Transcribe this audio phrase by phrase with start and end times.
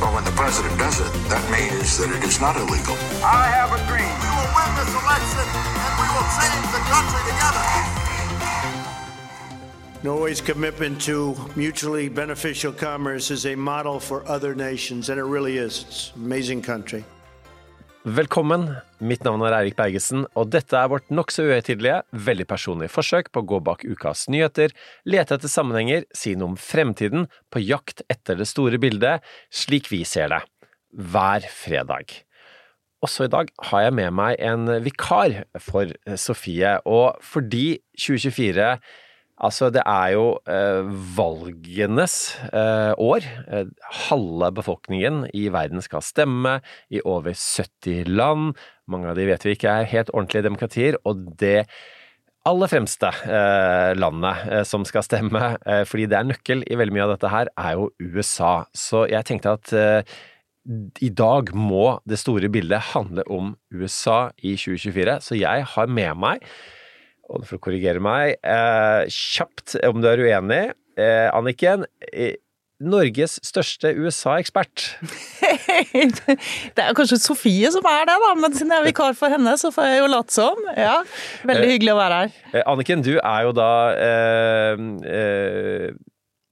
[0.00, 2.94] Well, when the president does it, that means that it is not illegal.
[3.24, 4.06] I have a dream.
[4.22, 7.64] We will win this election and we will change the country together.
[10.04, 15.58] Norway's commitment to mutually beneficial commerce is a model for other nations, and it really
[15.58, 15.82] is.
[15.82, 17.04] It's an amazing country.
[18.06, 18.76] Velkommen.
[19.02, 23.42] Mitt navn er Eirik Bergesen, og dette er vårt nokså uhøytidelige, veldig personlige forsøk på
[23.42, 24.70] å gå bak ukas nyheter,
[25.02, 30.04] lete etter sammenhenger, si noe om fremtiden, på jakt etter det store bildet, slik vi
[30.06, 30.40] ser det.
[30.94, 32.14] Hver fredag.
[33.02, 38.76] Også i dag har jeg med meg en vikar for Sofie, og fordi 2024
[39.38, 42.16] Altså, det er jo eh, valgenes
[42.50, 43.26] eh, år.
[43.46, 43.68] Eh,
[44.08, 46.58] halve befolkningen i verden skal stemme
[46.90, 48.58] i over 70 land.
[48.90, 51.68] Mange av de vet vi ikke er helt ordentlige demokratier, og det
[52.48, 56.96] aller fremste eh, landet eh, som skal stemme, eh, fordi det er nøkkel i veldig
[56.96, 58.54] mye av dette her, er jo USA.
[58.74, 59.74] Så jeg tenkte at
[61.00, 66.18] i dag må det store bildet handle om USA i 2024, så jeg har med
[66.20, 66.44] meg
[67.28, 70.62] og for å korrigere meg eh, kjapt om du er uenig,
[70.98, 71.86] eh, Anniken.
[72.12, 72.36] Eh,
[72.78, 74.84] Norges største USA-ekspert.
[76.78, 79.56] det er kanskje Sofie som er det, da, men siden jeg er vikar for henne,
[79.58, 80.60] så får jeg jo late som.
[80.78, 81.00] Ja,
[81.50, 82.36] Veldig hyggelig å være her.
[82.52, 85.90] Eh, Anniken, du er jo da eh, eh,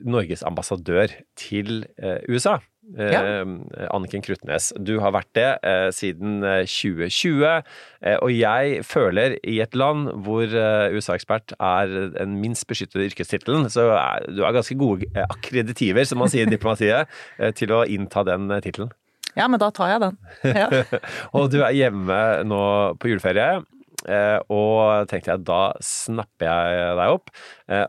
[0.07, 1.85] Norges ambassadør til
[2.31, 2.59] USA.
[2.95, 3.43] Ja.
[3.91, 6.39] Anniken Krutnes, du har vært det eh, siden
[6.71, 7.43] 2020.
[7.43, 13.67] Eh, og jeg føler, i et land hvor eh, USA-ekspert er den minst beskyttede yrkestittelen,
[13.73, 17.11] så er, du har ganske gode akkreditiver, som man sier i diplomatiet,
[17.59, 18.95] til å innta den tittelen.
[19.37, 20.21] Ja, men da tar jeg den.
[20.57, 20.69] Ja.
[21.37, 22.61] og du er hjemme nå
[23.01, 23.65] på juleferie.
[24.07, 27.33] Og tenkte jeg, da snapper jeg deg opp,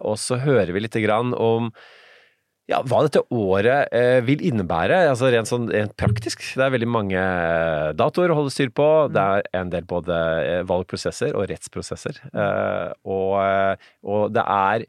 [0.02, 1.70] og så hører vi lite grann om
[2.68, 6.44] ja, hva dette året eh, vil innebære, altså rent, sånn, rent praktisk.
[6.52, 8.88] Det er veldig mange eh, datoer å holde styr på.
[9.16, 12.20] Det er en del både eh, valgprosesser og rettsprosesser.
[12.28, 14.84] Eh, og, eh, og, det er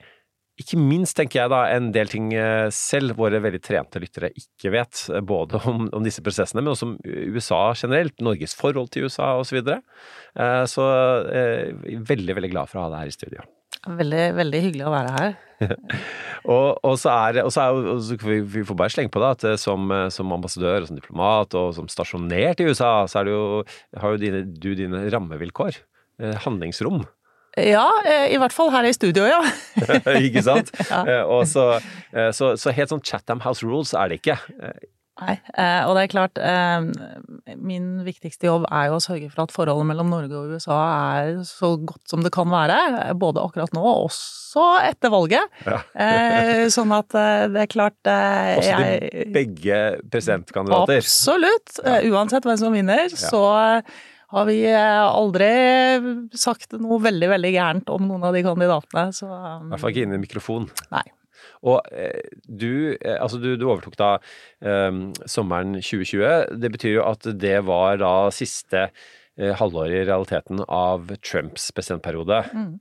[0.59, 2.33] ikke minst, tenker jeg da, en del ting
[2.75, 5.05] selv våre veldig trente lyttere ikke vet.
[5.23, 8.19] Både om, om disse prosessene, men også om USA generelt.
[8.19, 9.53] Norges forhold til USA osv.
[9.53, 9.79] Så, videre.
[10.35, 10.91] eh, så
[12.11, 13.47] veldig, veldig glad for å ha deg her i studio.
[13.89, 15.37] Veldig, veldig hyggelig å være her.
[16.55, 19.23] og, og, så er, og så er og så vi, vi, får bare slenge på
[19.23, 22.93] det at eh, som, eh, som, ambassadør og som diplomat og som stasjonert i USA,
[23.11, 23.63] så jo,
[23.99, 25.81] har jo dine, du dine rammevilkår.
[26.23, 27.07] Eh, handlingsrom.
[27.59, 27.89] Ja,
[28.31, 29.41] i hvert fall her i studio, ja.
[30.29, 30.71] ikke sant?
[30.93, 31.25] ja.
[31.27, 31.81] Og så,
[32.37, 34.37] så, så helt sånn Chatham House Rules er det ikke.
[35.19, 35.35] Nei,
[35.89, 36.39] og det er klart
[37.59, 40.79] Min viktigste jobb er jo å sørge for at forholdet mellom Norge og USA
[41.19, 42.77] er så godt som det kan være.
[43.19, 45.59] Både akkurat nå og også etter valget.
[45.67, 45.81] Ja.
[46.73, 49.81] Sånn at det er klart Også jeg, de begge
[50.13, 51.03] presidentkandidater?
[51.03, 51.81] Absolutt.
[51.83, 53.43] Uansett hvem som vinner, så
[54.29, 55.51] har vi aldri
[56.37, 59.09] sagt noe veldig, veldig gærent om noen av de kandidatene.
[59.17, 60.69] Så, I hvert fall ikke inn i mikrofon.
[60.95, 61.07] Nei.
[61.67, 64.11] Og eh, du, eh, altså du, du overtok da
[64.61, 66.59] um, sommeren 2020.
[66.63, 68.91] Det betyr jo at det var da siste
[69.39, 72.41] halvår i realiteten av Trumps presidentperiode.
[72.51, 72.73] Mm.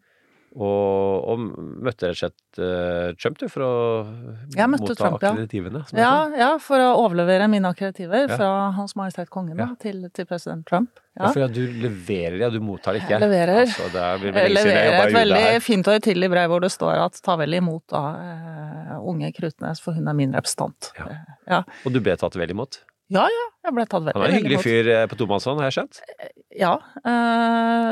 [0.58, 1.42] Og, og,
[1.86, 3.74] møtte rett og slett uh, Trump, du, for å
[4.72, 5.84] motta Trump, akkreditivene?
[5.94, 6.00] Ja.
[6.02, 6.48] Ja, ja.
[6.62, 8.40] for å overlevere mine akkreditiver ja.
[8.40, 10.98] fra Hans Majestet Kongen da, til, til, president Trump.
[11.18, 11.30] Ja.
[11.34, 13.16] for du leverer, ja, du mottar det ikke?
[13.16, 13.64] Jeg leverer.
[13.66, 17.38] Altså, det jeg leverer et veldig fint og høytidelig brev hvor det står at ta
[17.42, 20.92] vel imot da uh, unge Krutnes, for hun er min representant.
[21.46, 21.64] Ja.
[21.86, 22.82] Og du ble tatt vel imot?
[23.14, 23.46] Ja, ja.
[23.68, 26.00] Jeg ble tatt veldig Han er en hyggelig fyr på tomannshånd, har jeg skjønt?
[26.58, 26.74] Ja,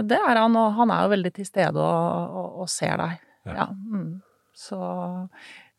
[0.04, 0.56] det er han.
[0.60, 3.22] Og han er jo veldig til stede og, og, og ser deg.
[3.46, 3.56] Ja.
[3.62, 3.68] ja.
[3.72, 4.10] Mm.
[4.56, 4.80] Så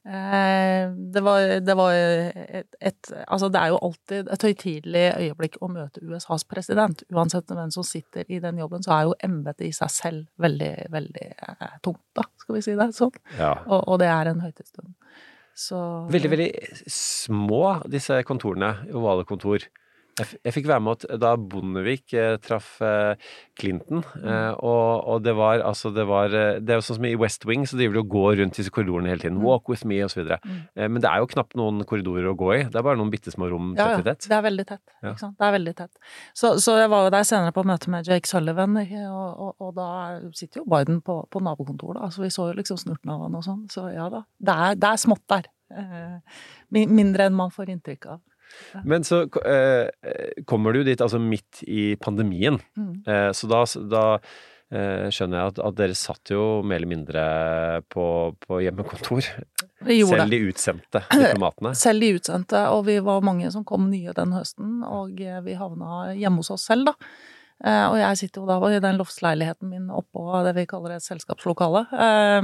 [0.08, 5.56] eh, det var, det var et, et, Altså, det er jo alltid et høytidelig øyeblikk
[5.60, 7.02] å møte USAs president.
[7.12, 10.74] Uansett hvem som sitter i den jobben, så er jo embetet i seg selv veldig,
[10.92, 13.16] veldig eh, tungt, da, skal vi si det sånn.
[13.38, 13.54] Ja.
[13.64, 14.92] Og, og det er en høytidsstund.
[15.56, 15.78] Så
[16.12, 16.50] Veldig, veldig
[16.92, 18.74] små, disse kontorene.
[18.92, 19.64] Ovale kontor.
[20.16, 23.18] Jeg, jeg fikk være med da Bondevik eh, traff eh,
[23.58, 27.08] Clinton, eh, og, og det var altså det var eh, Det er jo sånn som
[27.08, 29.42] i West Wing, så driver de og går rundt disse korridorene hele tiden.
[29.44, 30.22] Walk with me, osv.
[30.24, 30.62] Mm.
[30.72, 32.60] Eh, men det er jo knapt noen korridorer å gå i.
[32.64, 33.98] Det er bare noen bitte små rom Ja, tett ja.
[34.00, 34.28] i tett.
[34.30, 34.84] Det er veldig tett.
[35.04, 35.12] Ja.
[35.26, 36.14] Det er veldig tett.
[36.32, 39.74] Så, så jeg var jo der senere på møte med Jake Sullivan, og, og, og
[39.76, 39.90] da
[40.36, 42.08] sitter jo Biden på, på nabokontoret, da.
[42.14, 43.66] Så vi så jo liksom snurten av han og sånn.
[43.72, 44.24] Så ja da.
[44.40, 45.50] Det er, det er smått der.
[45.76, 46.40] Eh,
[46.70, 48.24] mindre enn man får inntrykk av.
[48.84, 49.88] Men så eh,
[50.46, 53.02] kommer du dit altså midt i pandemien, Mm.
[53.06, 54.04] eh, så da, da
[54.70, 57.24] eh, skjønner jeg at, at dere satt jo mer eller mindre
[57.92, 58.06] på,
[58.46, 59.22] på hjemmekontor.
[59.86, 61.74] Selv de utsendte diplomatene.
[61.84, 65.54] Selv de utsendte, og vi var mange som kom nye den høsten, og eh, vi
[65.60, 66.96] havna hjemme hos oss selv, da.
[67.64, 71.04] Eh, Og jeg sitter jo da i den loftsleiligheten min oppå det vi kaller et
[71.06, 71.86] selskapslokale.
[71.92, 72.42] Eh,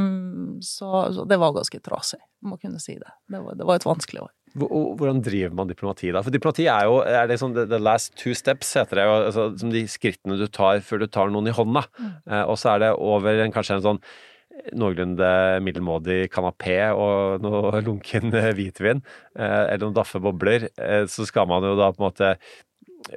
[0.65, 3.11] Så, så det var ganske trasig, må kunne si det.
[3.29, 4.31] Det var, det var et vanskelig år.
[4.59, 6.21] Hvordan driver man diplomati da?
[6.25, 9.15] For diplomati er jo er det sånn, the, last two steps, heter det jo.
[9.29, 11.87] Altså, som de skrittene du tar før du tar noen i hånda.
[12.03, 14.03] Eh, og så er det over en, kanskje en sånn
[14.77, 15.29] noenlunde
[15.65, 19.01] middelmådig kanapé og noe lunken eh, hvitvin,
[19.39, 22.35] eh, eller noen daffe bobler, eh, så skal man jo da på en måte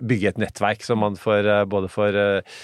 [0.01, 2.63] bygge et nettverk som man får både for eh,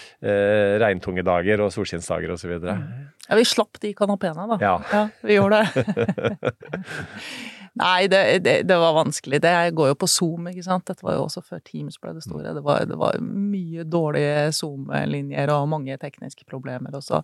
[0.81, 2.55] regntunge dager og solskinnsdager osv.
[2.65, 4.57] Ja, vi slapp de kanapeene, da.
[4.57, 5.03] Ja.
[5.21, 6.51] vi gjorde det.
[7.79, 9.39] Nei, det, det, det var vanskelig.
[9.41, 10.83] Det går jo på Zoom, ikke sant.
[10.89, 12.51] Dette var jo også før Teams ble det store.
[12.57, 16.97] Det var, det var mye dårlige Zoom-linjer og mange tekniske problemer.
[16.99, 17.21] Og så,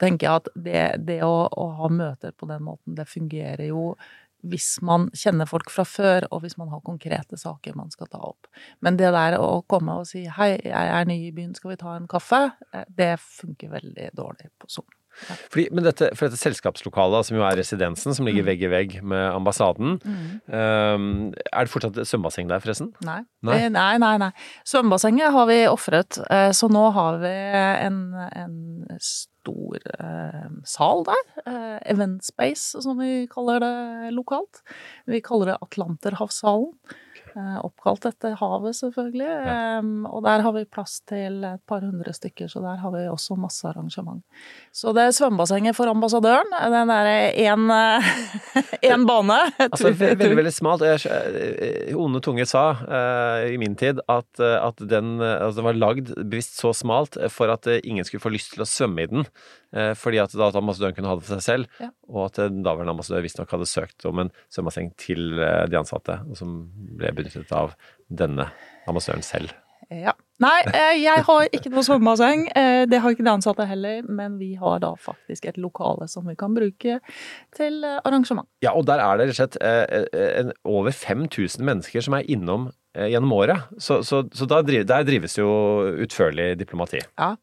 [0.00, 0.48] tenker jeg at
[1.04, 3.92] det, å, å ha møter på den måten, det fungerer jo
[4.46, 8.20] hvis man kjenner folk fra før, og hvis man har konkrete saker man skal ta
[8.28, 8.48] opp.
[8.84, 11.80] Men det der å komme og si 'hei, jeg er ny i byen, skal vi
[11.80, 12.52] ta en kaffe',
[12.88, 14.88] det funker veldig dårlig på Zoom.
[15.50, 18.96] Fordi, men dette, for dette selskapslokalet, som jo er residensen, som ligger vegg i vegg
[19.02, 19.96] med ambassaden,
[20.52, 21.06] ehm,
[21.52, 22.92] er det fortsatt svømmebasseng der, forresten?
[23.06, 23.22] Nei.
[23.46, 23.56] Nei?
[23.64, 24.30] Eh, Nei, nei, nei.
[24.68, 27.32] Svømmebassenget har vi ofret, eh, så nå har vi
[27.86, 27.98] en,
[28.42, 28.56] en
[29.00, 31.24] stor eh, sal der.
[31.46, 34.62] Eh, event space, som vi kaller det lokalt.
[35.06, 36.72] Vi kaller det Atlanterhavssalen.
[37.36, 39.28] Eh, oppkalt etter havet, selvfølgelig.
[39.28, 43.04] Eh, og der har vi plass til et par hundre stykker, så der har vi
[43.12, 44.22] også masse arrangement.
[44.72, 46.48] Så det er svømmebassenget for ambassadøren.
[46.72, 49.40] Den derre én bane.
[49.66, 50.82] Altså, ve veldig, veldig smalt.
[50.86, 55.68] Eh, Onde tunge sa uh, i min tid at, eh, at den eh, altså, den
[55.68, 58.68] var lagd bevisst så smalt eh, for at eh, ingen skulle få lyst til å
[58.68, 59.26] svømme i den.
[59.74, 61.90] Eh, fordi at da at ambassadøren kunne ha det for seg selv, Ja.
[62.08, 66.36] og at daværende ambassadør visstnok hadde søkt om en svømmebasseng til eh, de ansatte, og
[66.38, 67.74] som ble benyttet av
[68.08, 68.50] denne
[68.86, 69.50] ambassadøren selv.
[69.90, 70.12] Ja.
[70.42, 72.46] Nei, eh, jeg har ikke noe svømmebasseng.
[72.90, 76.34] Det har ikke de ansatte heller, men vi har da faktisk et lokale som vi
[76.34, 76.98] kan bruke
[77.56, 78.48] til arrangement.
[78.62, 83.32] Ja, og der er det rett og slett over 5000 mennesker som er innom gjennom
[83.36, 83.62] året.
[83.78, 85.46] Så, så, så der drives jo
[86.04, 87.00] utførlig diplomati.
[87.18, 87.36] Ja.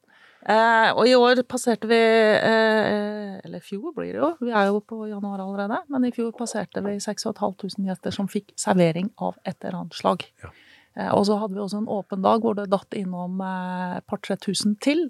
[0.44, 4.68] Eh, og i år passerte vi eh, Eller i fjor blir det jo, vi er
[4.68, 5.80] jo på januar allerede.
[5.94, 10.26] Men i fjor passerte vi 6500 gjester som fikk servering av et eller annet slag.
[10.44, 10.52] Ja.
[11.00, 14.08] Eh, og så hadde vi også en åpen dag hvor det datt innom eh, et
[14.10, 15.08] par-tre tusen til.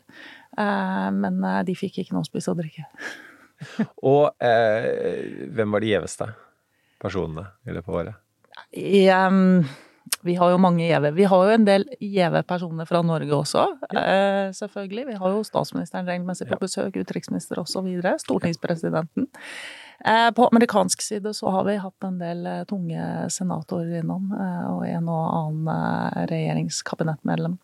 [0.57, 2.87] Eh, men eh, de fikk ikke noe å spise og drikke.
[4.11, 6.27] Og eh, hvem var de gjeveste
[6.99, 8.19] personene i løpet av året?
[8.75, 9.63] I, em,
[10.23, 11.13] vi har jo mange gjeve.
[11.15, 15.07] Vi har jo en del gjeve personer fra Norge også, eh, selvfølgelig.
[15.07, 17.89] Vi har jo statsministeren regelmessig på besøk, utenriksminister osv.,
[18.23, 19.27] stortingspresidenten.
[20.05, 24.31] Eh, på amerikansk side så har vi hatt en del eh, tunge senatorer innom,
[24.73, 27.59] og en og annen regjeringskabinettmedlem.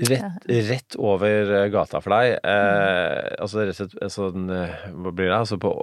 [0.00, 5.36] Rett, rett over gata for deg, eh, altså slett sånn eh, Hva blir det?
[5.36, 5.74] Altså på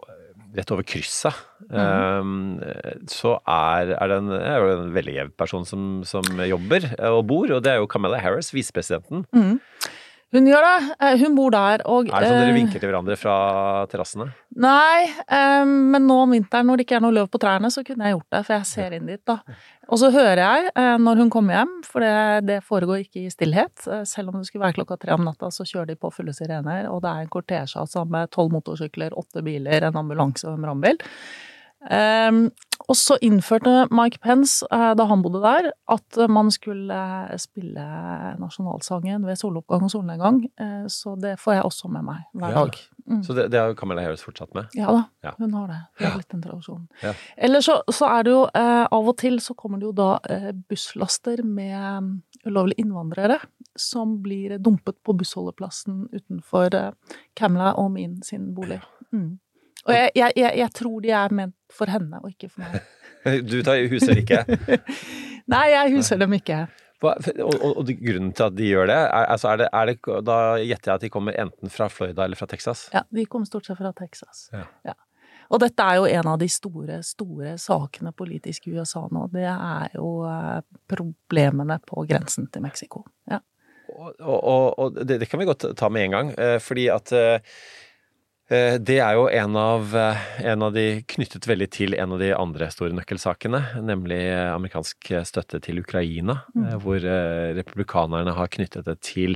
[0.55, 1.35] Rett over krysset,
[1.67, 2.29] eh,
[3.11, 7.25] så er, er det en, er jo en veldig jevn person som, som jobber og
[7.27, 9.25] bor, og det er jo Camilla Harris, visepresidenten.
[10.35, 10.95] Hun gjør det.
[10.99, 11.81] eh, Hun bor der.
[11.87, 13.35] Og, Er det sånn dere eh, vinker til hverandre fra
[13.87, 14.25] terrassene?
[14.59, 17.83] Nei, eh, men nå om vinteren når det ikke er noe løv på trærne, så
[17.87, 19.37] kunne jeg gjort det, for jeg ser inn dit, da.
[19.87, 22.13] Og så hører jeg når hun kommer hjem, for det,
[22.49, 23.87] det foregår ikke i stillhet.
[24.03, 26.89] Selv om det skulle være klokka tre om natta, så kjører de på fulle sirener,
[26.91, 30.67] og det er en kortesje altså, med tolv motorsykler, åtte biler, en ambulanse og en
[30.67, 30.99] brannbil.
[31.81, 32.49] Um,
[32.89, 37.83] og så innførte Mike Pence, eh, da han bodde der, at man skulle eh, spille
[38.39, 40.37] nasjonalsangen ved soloppgang og solnedgang.
[40.61, 42.63] Eh, så det får jeg også med meg hver Ja.
[42.63, 42.77] dag.
[43.07, 43.23] Mm.
[43.23, 44.67] Så det, det har jo Camilla Harris fortsatt med.
[44.75, 45.31] Ja da, Ja.
[45.37, 45.79] hun har det.
[45.99, 46.87] Det er blitt en tradisjon.
[47.03, 47.13] Ja.
[47.37, 50.19] Eller så, så er det jo eh, Av og til så kommer det jo da
[50.29, 52.13] eh, busslaster med mm,
[52.45, 53.39] ulovlige innvandrere
[53.77, 56.91] som blir dumpet på bussholdeplassen utenfor eh,
[57.35, 58.79] Camilla og min sin bolig.
[59.11, 59.39] Mm.
[59.87, 62.81] Og jeg, jeg, jeg, jeg tror de er ment for henne og ikke for meg.
[63.27, 64.37] Du tar huser ikke.
[65.51, 66.61] Nei, jeg huser dem ikke.
[67.03, 67.11] Hva,
[67.43, 70.21] og, og, og grunnen til at de gjør det, er, altså er det, er det
[70.25, 72.87] Da gjetter jeg at de kommer enten fra Florida eller fra Texas?
[72.93, 74.47] Ja, de kommer stort sett fra Texas.
[74.53, 74.63] Ja.
[74.87, 74.95] Ja.
[75.53, 79.27] Og dette er jo en av de store, store sakene politisk i USA nå.
[79.31, 83.05] Det er jo eh, problemene på grensen til Mexico.
[83.29, 83.39] Ja.
[83.87, 87.13] Og, og, og, det, det kan vi godt ta med en gang, eh, fordi at
[87.15, 87.59] eh,
[88.47, 92.29] det er jo en av, eh, en av de knyttet veldig til en av de
[92.31, 96.69] andre store nøkkelsakene, nemlig eh, amerikansk støtte til Ukraina, mm.
[96.83, 99.35] hvor eh, republikanerne har knyttet det til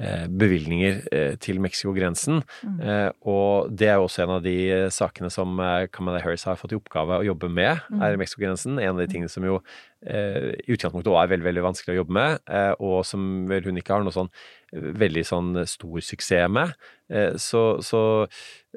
[0.00, 2.40] eh, bevilgninger eh, til Mexico-grensen.
[2.66, 3.12] Mm.
[3.28, 6.56] og det er jo også en av de eh, sakene som eh, Kamala Harris har
[6.56, 8.80] fått i oppgave å jobbe med, er Mexico-grensen.
[8.80, 9.60] En av de tingene som jo
[10.06, 13.66] eh, i utgangspunktet også er veldig, veldig vanskelig å jobbe med, eh, og som vel
[13.66, 14.30] hun ikke har noe sånn
[14.72, 16.74] eh, veldig sånn stor suksess med.
[17.12, 18.00] Eh, så, så,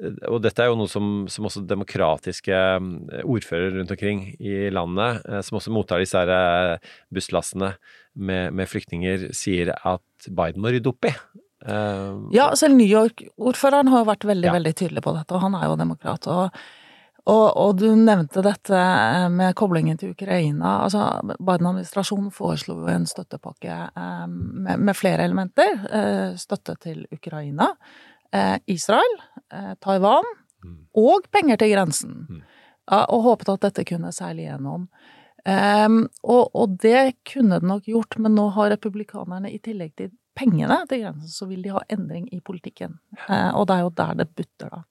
[0.00, 4.68] eh, og dette er jo noe som, som også demokratiske eh, ordførere rundt omkring i
[4.70, 6.78] landet, som også mottar disse her
[7.14, 7.74] busslastene
[8.14, 11.14] med, med flyktninger, sier at Biden må rydde opp i.
[12.32, 14.54] Ja, selv New York-ordføreren har jo vært veldig, Ja.
[14.56, 16.24] veldig tydelig på dette, og han er jo demokrat.
[16.32, 16.56] Og,
[17.28, 18.80] og, og du nevnte dette
[19.34, 20.78] med koblingen til Ukraina.
[20.86, 21.04] Altså,
[21.36, 25.76] Biden-administrasjonen foreslo jo en støttepakke eh, med, med flere elementer.
[25.92, 27.68] Eh, støtte til Ukraina,
[28.70, 29.16] Israel,
[29.52, 30.26] eh, Taiwan
[30.94, 32.14] og penger til grensen.
[32.90, 34.88] Og håpet at dette kunne seile igjennom.
[35.48, 40.10] Ehm, og, og det kunne det nok gjort, men nå har republikanerne i tillegg til
[40.36, 42.98] pengene til grensen, så vil de ha endring i politikken.
[43.26, 44.82] Eh, og det er jo der det butter, da.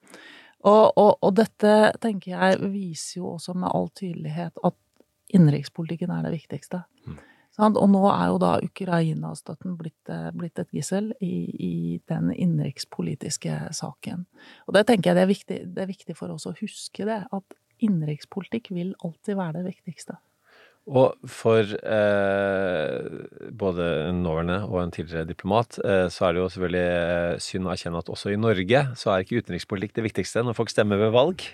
[0.60, 4.75] Og, og, og dette, tenker jeg, viser jo også med all tydelighet at
[5.31, 6.81] innenrikspolitikken er det viktigste.
[7.60, 11.74] Og nå er jo da Ukraina-støtten blitt, eh, blitt et gissel i, i
[12.08, 14.25] den innenrikspolitiske saken.
[14.68, 17.22] Og det tenker jeg det er, viktig, det er viktig for oss å huske det,
[17.28, 20.20] at innenrikspolitikk vil alltid være det viktigste.
[20.89, 26.50] Og for eh, både en nåværende og en tidligere diplomat, eh, så er det jo
[26.50, 30.44] selvfølgelig eh, synd å erkjenne at også i Norge så er ikke utenrikspolitikk det viktigste
[30.46, 31.46] når folk stemmer ved valg.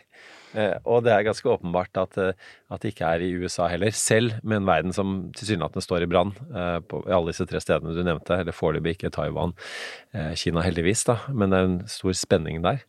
[0.56, 3.92] Eh, og det er ganske åpenbart at, eh, at det ikke er i USA heller,
[3.96, 7.96] selv med en verden som tilsynelatende står i brann eh, i alle disse tre stedene
[7.96, 9.56] du nevnte, eller foreløpig ikke Taiwan,
[10.40, 12.86] Kina heldigvis, da, men det er en stor spenning der.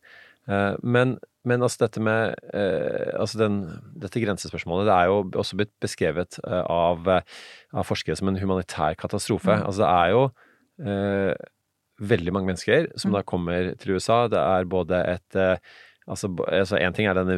[0.79, 3.57] Men, men altså dette med altså den,
[3.99, 9.57] dette grensespørsmålet det er jo også blitt beskrevet av, av forskere som en humanitær katastrofe.
[9.59, 10.23] Altså det er jo
[10.87, 11.49] eh,
[12.13, 14.23] veldig mange mennesker som da kommer til USA.
[14.31, 15.41] Det er både et
[16.07, 17.35] Altså, altså En ting er denne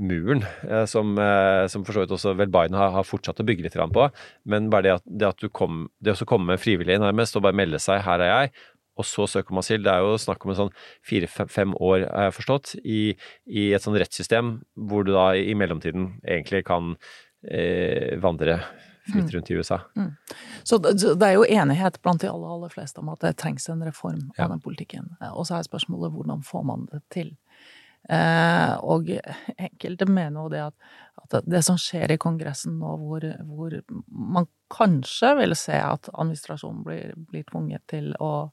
[0.00, 3.44] muren, eh, som, eh, som for så vidt også vel Biden har, har fortsatt å
[3.44, 4.08] bygge litt på.
[4.48, 7.58] Men bare det at, det at du kom, det å komme frivillig nærmest og bare
[7.58, 8.52] melde seg 'her er jeg',
[8.98, 9.82] og så søke om asyl.
[9.84, 10.72] Det er jo snakk om en sånn
[11.06, 13.14] fire-fem år, har jeg forstått, i,
[13.46, 16.96] i et sånn rettssystem hvor du da i mellomtiden egentlig kan
[17.46, 18.58] eh, vandre
[19.08, 19.78] fritt rundt i USA.
[20.64, 23.36] Så det så det er jo enighet blant de aller, aller fleste om at det
[23.40, 24.44] trengs en reform Ja.
[24.44, 25.16] av den politikken.
[25.22, 27.36] Eh, Og så er spørsmålet hvordan får man det til?
[28.08, 33.24] Eh, og enkelte mener jo det at, at det som skjer i Kongressen nå, hvor,
[33.44, 33.74] hvor
[34.08, 38.48] man kanskje vil se at administrasjonen blir, blir tvunget til å,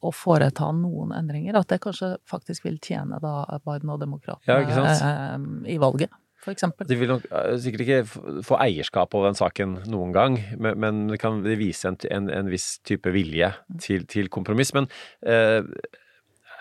[0.00, 4.84] å foreta noen endringer, at det kanskje faktisk vil tjene da Biden og demokratene Ja,
[4.92, 6.88] eh, i valget, for eksempel.
[6.88, 11.02] De vil nok eh, sikkert ikke få eierskap over den saken noen gang, men, men
[11.12, 14.72] det kan vise en, en, en viss type vilje til, til kompromiss.
[14.76, 14.88] Men
[15.24, 15.64] eh,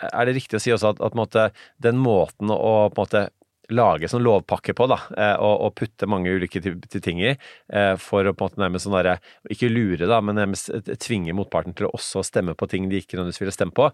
[0.08, 1.50] er det riktig å si også at, at måte,
[1.84, 3.28] den måten å på måte
[3.74, 8.26] lage sånn lovpakke på, da, eh, og, og putte mange ulike ting i, eh, for
[8.26, 9.20] å på en måte nærmest sånn derre
[9.54, 13.02] Ikke lure, da, men nærmest eh, tvinge motparten til å også stemme på ting de
[13.02, 13.92] ikke nødvendigvis ville stemme på.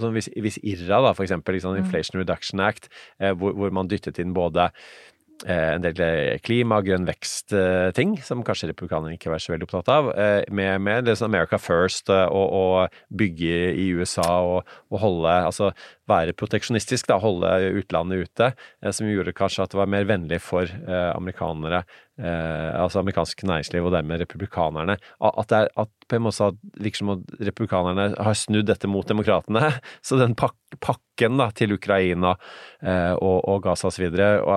[0.00, 2.88] Sånn hvis, hvis IRA, da, for eksempel, liksom, Inflation Reduction Act,
[3.38, 4.72] hvor, hvor man dyttet inn både
[5.44, 10.10] en del eh, klima- grønn vekst-ting, som kanskje republikanerne ikke var så veldig opptatt av,
[10.14, 15.02] eh, med, med det sånn America First eh, og, og bygge i USA og, og
[15.02, 15.72] holde Altså
[16.10, 17.50] være proteksjonistisk, da, holde
[17.80, 18.50] utlandet ute,
[18.82, 21.84] eh, som gjorde kanskje at det var mer vennlig for eh, amerikanere,
[22.18, 24.98] eh, altså amerikansk næringsliv og dermed republikanerne.
[25.20, 29.08] At det er at på en måte virker som at republikanerne har snudd dette mot
[29.08, 29.72] demokratene.
[30.06, 32.32] Så den pak pakken da, til Ukraina
[32.82, 34.08] eh, og, og Gaza osv.,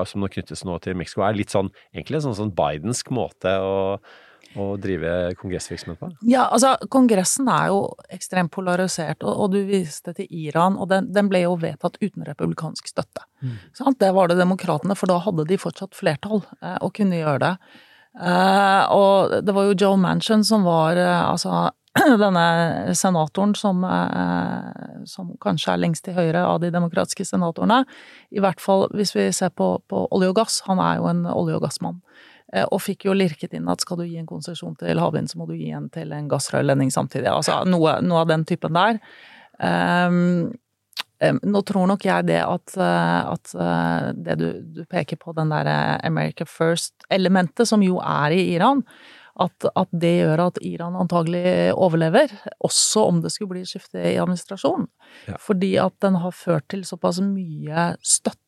[0.10, 3.54] som nå knyttes nå til Mexico, er litt sånn egentlig en sånn, sånn Bidensk måte
[3.62, 3.76] å,
[4.56, 6.12] å drive kongressvirksomhet på.
[6.30, 7.82] Ja, altså, Kongressen er jo
[8.14, 12.26] ekstremt polarisert, og, og du viste til Iran, og den, den ble jo vedtatt uten
[12.28, 13.26] republikansk støtte.
[13.78, 14.00] Sant?
[14.00, 17.54] Det var det demokratene, for da hadde de fortsatt flertall eh, og kunne gjøre det.
[18.18, 21.68] Eh, og det var jo Joe Manchin som var eh, altså
[22.24, 27.84] denne senatoren som, eh, som kanskje er lengst til høyre av de demokratiske senatorene.
[28.34, 30.62] I hvert fall hvis vi ser på, på olje og gass.
[30.70, 32.02] Han er jo en olje- og gassmann.
[32.54, 35.40] Eh, og fikk jo lirket inn at skal du gi en konsesjon til havvind, så
[35.40, 37.30] må du gi en til en gassrørledning samtidig.
[37.32, 39.02] Altså noe, noe av den typen der.
[39.58, 40.54] Um,
[41.18, 43.54] nå tror nok jeg det at, at
[44.14, 48.84] det du, du, peker på, den derre America First-elementet, som jo er i Iran,
[49.42, 52.32] at, at, det gjør at Iran antagelig overlever,
[52.66, 54.88] også om det skulle bli skifte i administrasjon.
[55.30, 55.38] Ja.
[55.42, 58.47] Fordi at den har ført til såpass mye støtte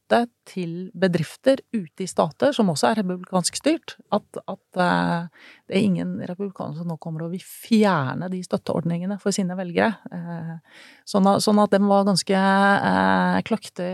[0.49, 5.27] til bedrifter ute i stater som også er republikansk styrt, at, at uh,
[5.69, 9.93] det er ingen republikanere som nå kommer og vil fjerne de støtteordningene for sine velgere.
[10.09, 10.57] Uh,
[11.07, 13.91] sånn, at, sånn, at, den var ganske uh, kløktig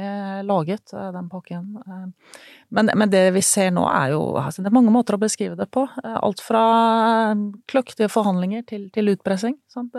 [0.48, 1.76] laget, den pakken.
[2.76, 5.56] Men, men, det vi ser nå, er jo altså, Det er mange måter å beskrive
[5.60, 5.86] det på.
[6.04, 6.64] Alt fra
[7.72, 9.56] kløktige forhandlinger til, til utpressing.
[9.72, 9.96] Sant?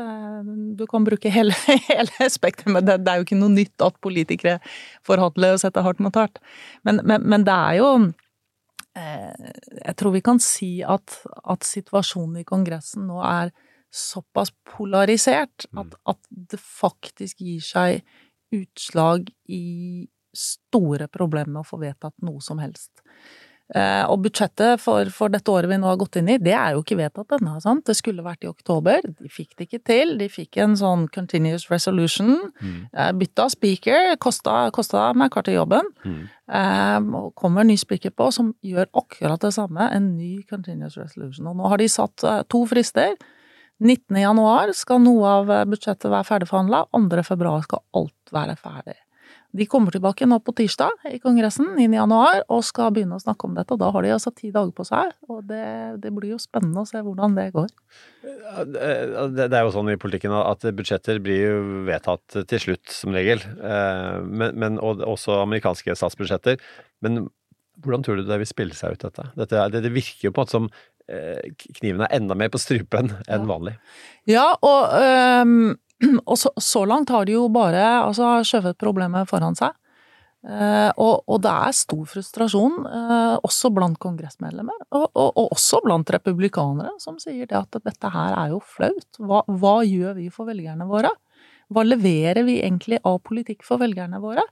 [0.77, 1.57] Du kan bruke hele,
[1.89, 2.29] hele
[2.67, 4.59] men det, det, er jo ikke noe nytt at politikere
[5.07, 6.41] forhandler og setter hardt mot hardt.
[6.85, 7.89] Men, men, men det er jo
[8.97, 9.53] eh,
[9.87, 13.55] Jeg tror vi kan si at, at, situasjonen i Kongressen nå er
[13.97, 15.97] såpass polarisert at, mm.
[16.13, 16.21] at
[16.53, 18.05] det faktisk gir seg
[18.55, 20.07] utslag i
[20.39, 22.93] store problemer med å få vedtatt noe som helst.
[23.75, 26.77] Eh, og budsjettet for, for, dette året vi nå har gått inn i, det er
[26.77, 27.57] jo ikke vedtatt ennå.
[27.83, 29.03] Det skulle vært i oktober.
[29.19, 30.13] De fikk det ikke til.
[30.21, 32.37] De fikk en sånn continuous resolution.
[32.61, 32.77] Mm.
[32.93, 34.13] Eh, bytta speaker.
[34.23, 35.89] Kosta, kosta McCarthy jobben.
[36.07, 36.21] Mm.
[36.47, 39.91] Eh, og kommer en ny speaker på som gjør akkurat det samme.
[39.91, 41.51] En ny continuous resolution.
[41.51, 43.19] Og nå har de satt to frister.
[43.83, 44.15] 19.
[44.23, 46.87] januar skal noe av budsjettet være ferdigforhandla.
[46.95, 47.27] 2.
[47.27, 48.97] februar skal alt være ferdig.
[49.57, 53.23] De kommer tilbake nå på tirsdag i Kongressen inn i januar og skal begynne å
[53.23, 53.73] snakke om dette.
[53.73, 55.63] og Da har de altså ti dager på seg, og det,
[56.03, 57.71] det blir jo spennende å se hvordan det går.
[58.75, 63.41] Det er jo sånn i politikken at budsjetter blir jo vedtatt til slutt, som regel.
[63.43, 66.61] Eh, men, men, og også amerikanske statsbudsjetter.
[67.05, 67.27] Men
[67.85, 69.31] hvordan tror du det vil spille seg ut, dette?
[69.37, 70.69] dette det, det virker jo på en måte som
[71.13, 71.49] eh,
[71.81, 73.77] kniven er enda mer på strupen enn vanlig.
[74.29, 75.75] Ja, og øhm,
[76.31, 79.77] Og så, så, langt har de jo bare altså, skjøvet problemet foran seg.
[80.47, 85.81] Eh, og, og, det er stor frustrasjon, eh, også blant kongressmedlemmer, og, og, og, også
[85.83, 89.09] blant republikanere, som sier det at dette her er jo flaut.
[89.19, 91.11] Hva, hva gjør vi for velgerne våre?
[91.73, 94.45] Hva leverer vi egentlig av politikk for velgerne våre?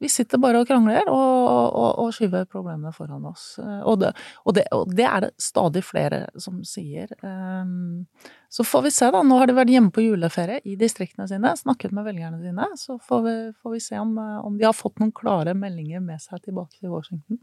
[0.00, 3.58] Vi sitter bare og krangler og, skyver problemene foran oss.
[3.60, 7.10] Det, og, det, og det, er det stadig flere som sier.
[7.20, 8.06] Um,
[8.52, 9.20] så får vi se, da.
[9.22, 12.64] Nå har de vært hjemme på juleferie i distriktene sine, snakket med velgerne sine.
[12.80, 16.02] Så får vi, får vi se om, eh, om, de har fått noen klare meldinger
[16.02, 17.38] med seg tilbake til Washington.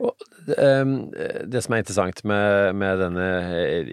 [0.00, 0.24] Og,
[0.56, 0.94] um,
[1.52, 3.28] det som er interessant med, med denne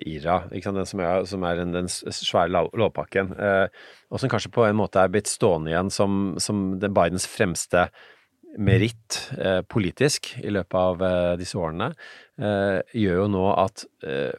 [0.08, 3.68] IRA, den som er, som er den, svære lovpakken, uh,
[4.08, 7.90] og som kanskje på en måte er blitt stående igjen som, som Bidens fremste
[8.62, 11.90] meritt eh, politisk i løpet av eh, disse årene,
[12.40, 13.86] eh, gjør jo nå at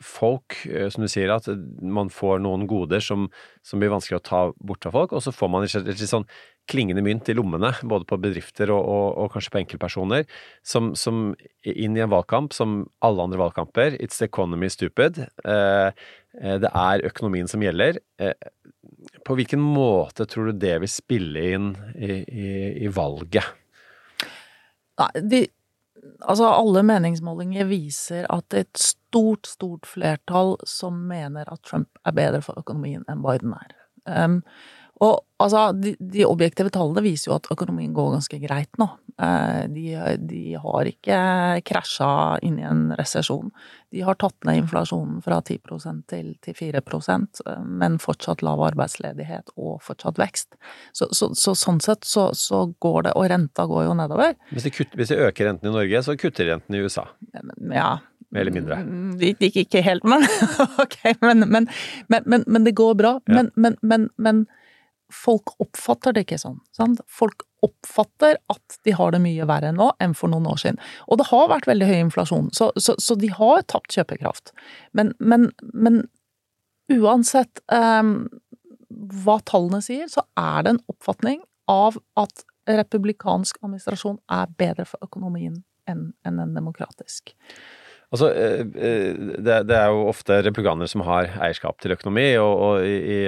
[0.05, 0.61] folk,
[0.95, 1.49] som du sier, at
[1.83, 3.25] man får noen goder som,
[3.67, 6.29] som, blir vanskelig å ta bort fra folk, og så får man et litt sånn
[6.71, 10.23] klingende mynt i lommene, både på bedrifter og, og, og kanskje på enkeltpersoner,
[10.63, 11.35] som, som,
[11.67, 17.51] inn i en valgkamp som alle andre valgkamper, it's the economy stupid, det er økonomien
[17.51, 17.99] som gjelder.
[19.27, 22.51] På hvilken måte tror du det vil spille inn i, i,
[22.87, 23.66] i valget?
[25.01, 25.47] Nei, de
[26.29, 32.43] Altså, alle meningsmålinger viser at et stort, stort flertall som mener at Trump er bedre
[32.45, 33.73] for økonomien enn Biden er.
[34.07, 34.37] Um,
[35.05, 38.87] og altså, de, de, objektive tallene viser jo at økonomien går ganske greit nå.
[39.21, 39.85] Eh, de,
[40.25, 41.19] de har ikke
[41.69, 42.09] krasja
[42.47, 43.51] inn i en resesjon.
[43.93, 49.53] De har tatt ned inflasjonen fra 10% til, til 4 eh, men fortsatt lav arbeidsledighet
[49.57, 50.57] og fortsatt vekst.
[50.97, 54.37] Så, så, så sånn sett så, så, går det, og renta går jo nedover.
[54.51, 57.05] Hvis de, kutter, hvis de øker renten i Norge, så kutter de renten i USA?
[57.69, 57.99] Ja,
[58.33, 58.81] mer eller mindre?
[59.21, 60.25] Ikke, ikke helt, men
[60.81, 61.03] ok.
[61.21, 61.69] Men, men,
[62.09, 63.19] men, men det går bra.
[63.29, 63.45] Ja.
[63.55, 64.47] Men,
[65.13, 66.59] folk oppfatter det ikke sånn.
[66.77, 67.03] Sant?
[67.11, 70.81] Folk oppfatter at de har det mye verre nå enn for noen år siden.
[71.07, 74.53] Og det har vært veldig høy inflasjon, så, så, så de har tapt kjøpekraft.
[74.97, 76.05] Men, men, men
[76.93, 78.13] uansett eh,
[79.23, 85.03] hva tallene sier, så er det en oppfatning av at republikansk administrasjon er bedre for
[85.07, 87.35] økonomien enn en, en demokratisk.
[88.15, 93.27] Altså, eh, eh, det, er jo ofte republikanere som har eierskap til økonomi, og, i,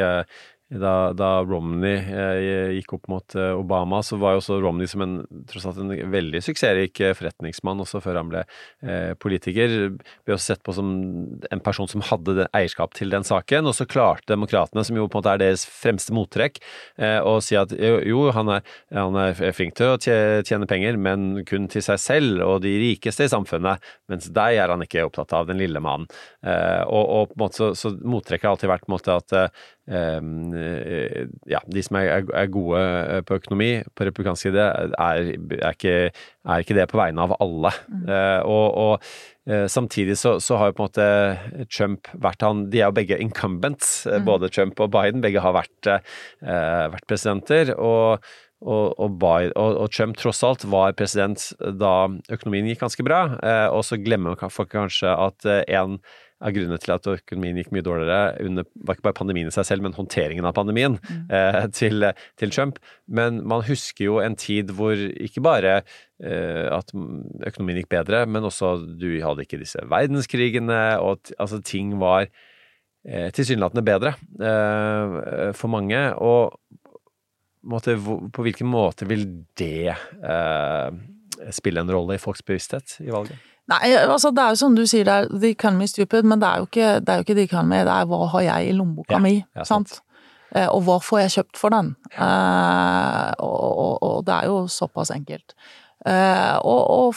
[0.69, 5.01] da, da Romney eh, gikk opp mot eh, Obama, så var jo også Romney som
[5.05, 5.15] en
[5.49, 8.43] tross alt en veldig suksessrik eh, forretningsmann også før han ble
[8.85, 9.77] eh, politiker.
[10.29, 10.91] Ble også sett på som
[11.49, 13.71] en person som hadde den, eierskap til den saken.
[13.71, 16.61] Og så klarte demokratene, som jo på en måte er deres fremste mottrekk,
[17.01, 21.47] eh, å si at jo, han, er, han er flink til å tjene penger, men
[21.49, 23.81] kun til seg selv og de rikeste i samfunnet,
[24.13, 26.11] mens deg er han ikke opptatt av, den lille mannen.
[26.45, 29.19] Eh, og, og på en måte så, så mottrekket har alltid vært på en måte
[29.23, 29.37] at
[29.89, 35.95] ja, de som er, er- gode eh, på økonomi på republikansk side, er, er, ikke,
[36.13, 37.73] er ikke det på vegne av alle.
[38.09, 39.07] Eh, og, og
[39.49, 42.99] eh, samtidig så, så har jo på en måte Trump vært han De er jo
[42.99, 44.27] begge incumbents, mm.
[44.29, 45.25] både Trump og Biden.
[45.25, 47.75] Begge har vært, eh, vært presidenter.
[47.79, 48.23] og
[48.59, 53.21] og, og, Biden, og, og Trump tross alt var president da økonomien gikk ganske bra.
[53.39, 56.01] Eh, og så glemmer folk kanskje at eh, en
[56.39, 59.67] av grunnene til at økonomien gikk mye dårligere under, var ikke bare pandemien i seg
[59.67, 60.99] selv, men håndteringen av pandemien
[61.35, 62.07] eh, til,
[62.39, 62.79] til Trump.
[63.11, 68.47] Men man husker jo en tid hvor ikke bare eh, at økonomien gikk bedre, men
[68.47, 75.75] også du hadde ikke disse verdenskrigene, og altså ting var eh, tilsynelatende bedre eh, for
[75.75, 76.07] mange.
[76.23, 76.55] Og
[77.67, 79.27] måte, på hvilken måte vil
[79.59, 80.91] det eh,
[81.55, 83.39] spille en rolle i folks bevissthet i valget?
[83.69, 86.49] Nei, altså det er jo som du sier, det er the economy stupid, men det
[86.49, 88.77] er jo ikke, det er jo ikke the economy, det er hva har jeg i
[88.79, 89.69] lommeboka Ja, mi, sant.
[89.93, 89.99] sant?
[90.57, 91.91] Eh, Og hva får jeg kjøpt for den?
[92.17, 95.53] Eh, og, og, og det er jo såpass enkelt.
[96.09, 97.15] Eh, og og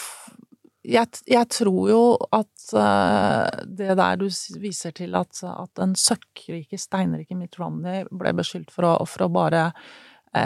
[0.84, 2.02] jeg, jeg tror jo
[2.34, 4.26] at eh, det der du
[4.60, 9.32] viser til at, at den søkkrike, steinrike Mitt Romney ble beskyldt for å, for å
[9.32, 9.68] bare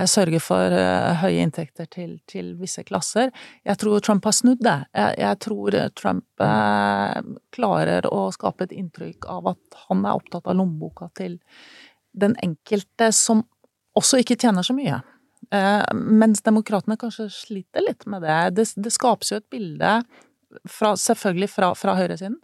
[0.10, 3.30] sørge for eh, høye inntekter til, til visse klasser.
[3.68, 4.78] Jeg tror Trump har snudd det.
[4.98, 7.20] Jeg, jeg tror Trump eh,
[7.56, 11.38] klarer å skape et inntrykk av at han er opptatt av lommeboka til
[12.16, 13.44] den enkelte som
[13.96, 15.02] også ikke tjener så mye.
[15.54, 18.40] Eh, mens demokratene kanskje sliter litt med det.
[18.58, 20.00] Det, det skapes jo et bilde,
[20.72, 22.40] fra, selvfølgelig fra, fra høyresiden,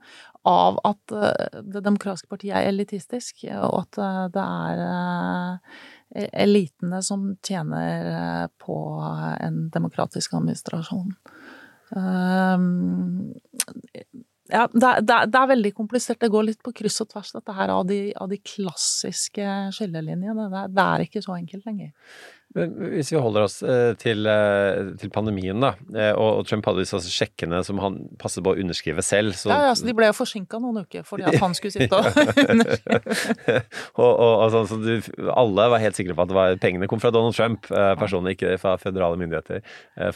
[0.47, 7.01] av at eh, det demokratiske partiet er elitistisk, og at eh, det er eh, elitene
[7.03, 8.77] som tjener eh, på
[9.39, 11.13] en demokratisk administrasjon.
[11.91, 13.33] Um,
[14.51, 16.19] ja, det, det, det er veldig komplisert.
[16.19, 20.49] Det går litt på kryss og tvers, dette her av de, av de klassiske skillelinjene.
[20.51, 21.93] Det, det er ikke så enkelt lenger.
[22.57, 26.83] Men hvis vi holder oss eh, til, eh, til pandemien, da, eh, og, Trump hadde
[26.83, 30.09] disse sjekkene som han passet på å underskrive selv så, Ja, ja, så De ble
[30.09, 32.09] jo forsinka noen uker fordi at han skulle sitte og
[32.51, 33.15] underskrive.
[33.95, 37.01] og, og, altså, så du, alle var helt sikre på at det var, pengene kom
[37.03, 37.69] fra Donald Trump
[38.01, 39.61] personlig, ikke fra føderale myndigheter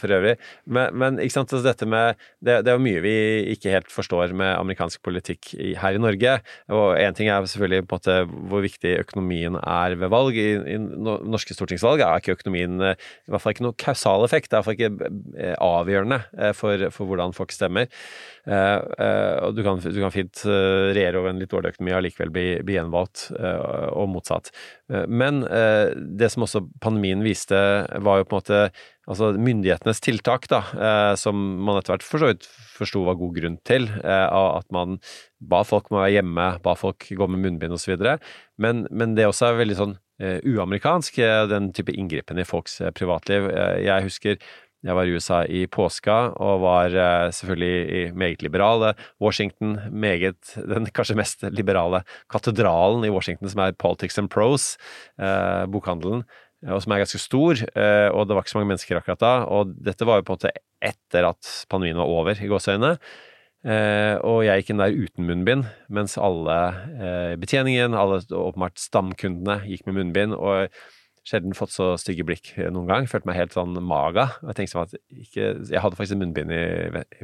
[0.00, 0.36] for øvrig.
[0.68, 3.16] Men, men ikke sant, altså, dette med, det, det er jo mye vi
[3.54, 6.36] ikke helt forstår med amerikansk politikk her i Norge.
[6.72, 10.36] Og én ting er selvfølgelig på en måte hvor viktig økonomien er ved valg.
[10.36, 14.50] I, i norske stortingsvalg er ikke økonomien eh, i hvert fall ikke noen kausal effekt.
[14.50, 17.90] Det er iallfall ikke eh, avgjørende eh, for, for hvordan folk stemmer.
[18.46, 22.44] Og du kan, du kan fint regjere over en litt dårlig økonomi og allikevel bli,
[22.62, 24.52] bli gjenvalgt, og motsatt.
[25.10, 27.58] Men det som også pandemien viste,
[28.06, 28.60] var jo på en måte
[29.10, 30.62] altså myndighetenes tiltak, da,
[31.18, 33.90] som man etter hvert for så vidt forsto var god grunn til.
[34.06, 35.00] At man
[35.42, 37.98] ba folk om å være hjemme, ba folk gå med munnbind osv.
[38.62, 42.92] Men, men det også er veldig sånn uamerikansk, eh, den type inngripen i folks eh,
[42.96, 43.50] privatliv.
[43.50, 44.38] Eh, jeg husker
[44.86, 50.86] jeg var i USA i påska og var eh, selvfølgelig meget liberale Washington, meget den
[50.94, 54.76] kanskje mest liberale katedralen i Washington, som er Politics and Prose,
[55.18, 56.22] eh, bokhandelen,
[56.62, 59.24] eh, og som er ganske stor, eh, og det var ikke så mange mennesker akkurat
[59.24, 62.96] da, og dette var jo på en måte etter at pandemien var over, i gåseøyne.
[63.66, 66.58] Eh, og jeg gikk inn der uten munnbind, mens alle
[66.94, 70.70] eh, betjeningen, alle åpenbart stamkundene gikk med munnbind, og
[71.26, 73.08] sjelden fått så stygge blikk noen gang.
[73.10, 74.28] Følte meg helt sånn maga.
[74.42, 76.62] Og jeg tenkte sånn at ikke, jeg hadde faktisk munnbind i,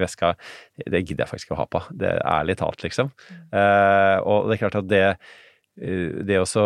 [0.02, 0.34] veska.
[0.82, 1.84] Det gidder jeg faktisk ikke å ha på.
[2.02, 3.12] Det er ærlig talt, liksom.
[3.30, 6.62] Eh, og det er klart at det eh, det også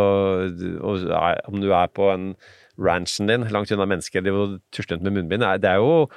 [0.80, 1.04] og
[1.52, 2.32] Om du er på en
[2.76, 6.08] ranchen din, langt unna mennesker, de er tusler rundt med munnbind, det er jo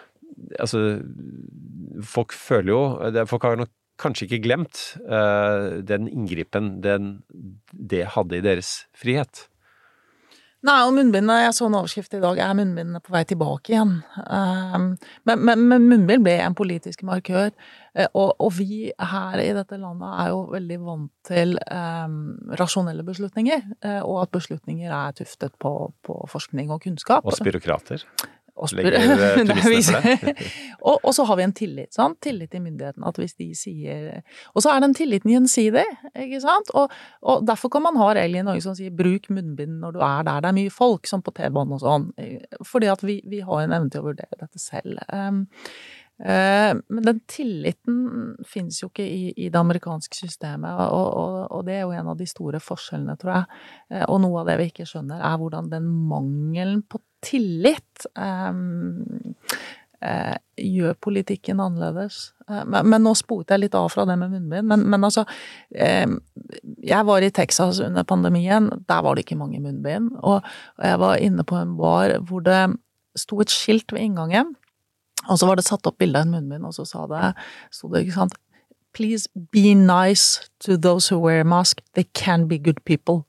[0.59, 1.01] Altså,
[2.05, 7.17] folk føler jo det, Folk har nok kanskje ikke glemt uh, den inngripen den,
[7.69, 9.49] det hadde i deres frihet.
[10.67, 13.93] Nei, og munnbindet, jeg så en overskrift i dag, er munnbindene på vei tilbake igjen?
[14.25, 14.89] Um,
[15.29, 17.53] men, men, men munnbind ble en politisk markør,
[17.95, 22.17] eh, og, og vi her i dette landet er jo veldig vant til um,
[22.59, 27.23] rasjonelle beslutninger, eh, og at beslutninger er tuftet på, på forskning og kunnskap.
[27.23, 28.03] Og byråkrater.
[29.95, 30.33] det.
[30.89, 32.19] og, og så har vi en tillit, sant?
[32.23, 33.07] tillit til myndighetene.
[33.07, 34.19] At hvis de sier
[34.53, 36.73] Og så er den tilliten gjensidig, ikke sant?
[36.77, 36.91] Og,
[37.21, 40.27] og derfor kan man ha regler i Norge som sier bruk munnbind når du er
[40.27, 42.09] der det er mye folk, som på T-banen og sånn.
[42.67, 44.99] Fordi at vi, vi har en evne til å vurdere dette selv.
[45.13, 45.45] Um,
[46.19, 47.99] men den tilliten
[48.47, 52.09] finnes jo ikke i, i det amerikanske systemet, og, og, og, det er jo en
[52.11, 53.61] av de store forskjellene, tror jeg.
[53.93, 59.13] Eh, og noe av det vi ikke skjønner, er hvordan den mangelen på tillit um,
[60.05, 62.31] uh, gjør politikken annerledes.
[62.49, 64.69] Uh, men, men, nå sporet jeg litt av fra det med munnbind.
[64.71, 66.15] Men, men altså uh,
[66.85, 68.71] Jeg var i Texas under pandemien.
[68.89, 70.13] Der var det ikke mange munnbind.
[70.21, 70.39] Og,
[70.77, 72.63] og jeg var inne på en bar hvor det
[73.17, 74.55] sto et skilt ved inngangen
[75.27, 77.33] og så var det satt opp bilde av en munnbind, og så sa det,
[77.75, 78.37] sto det, ikke sant
[78.97, 81.83] Please be nice to those who wear mask.
[81.93, 83.21] They can be good people.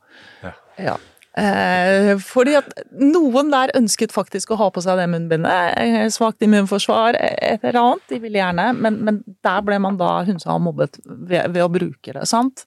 [0.43, 0.55] Ja.
[0.79, 0.95] ja.
[1.39, 5.79] Eh, fordi at noen der ønsket faktisk å ha på seg det munnbindet.
[5.79, 8.07] Eh, svakt immunforsvar, et eller annet.
[8.11, 11.71] De ville gjerne, men, men der ble man da hunsa og mobbet ved, ved, å
[11.71, 12.27] bruke det.
[12.29, 12.65] sant?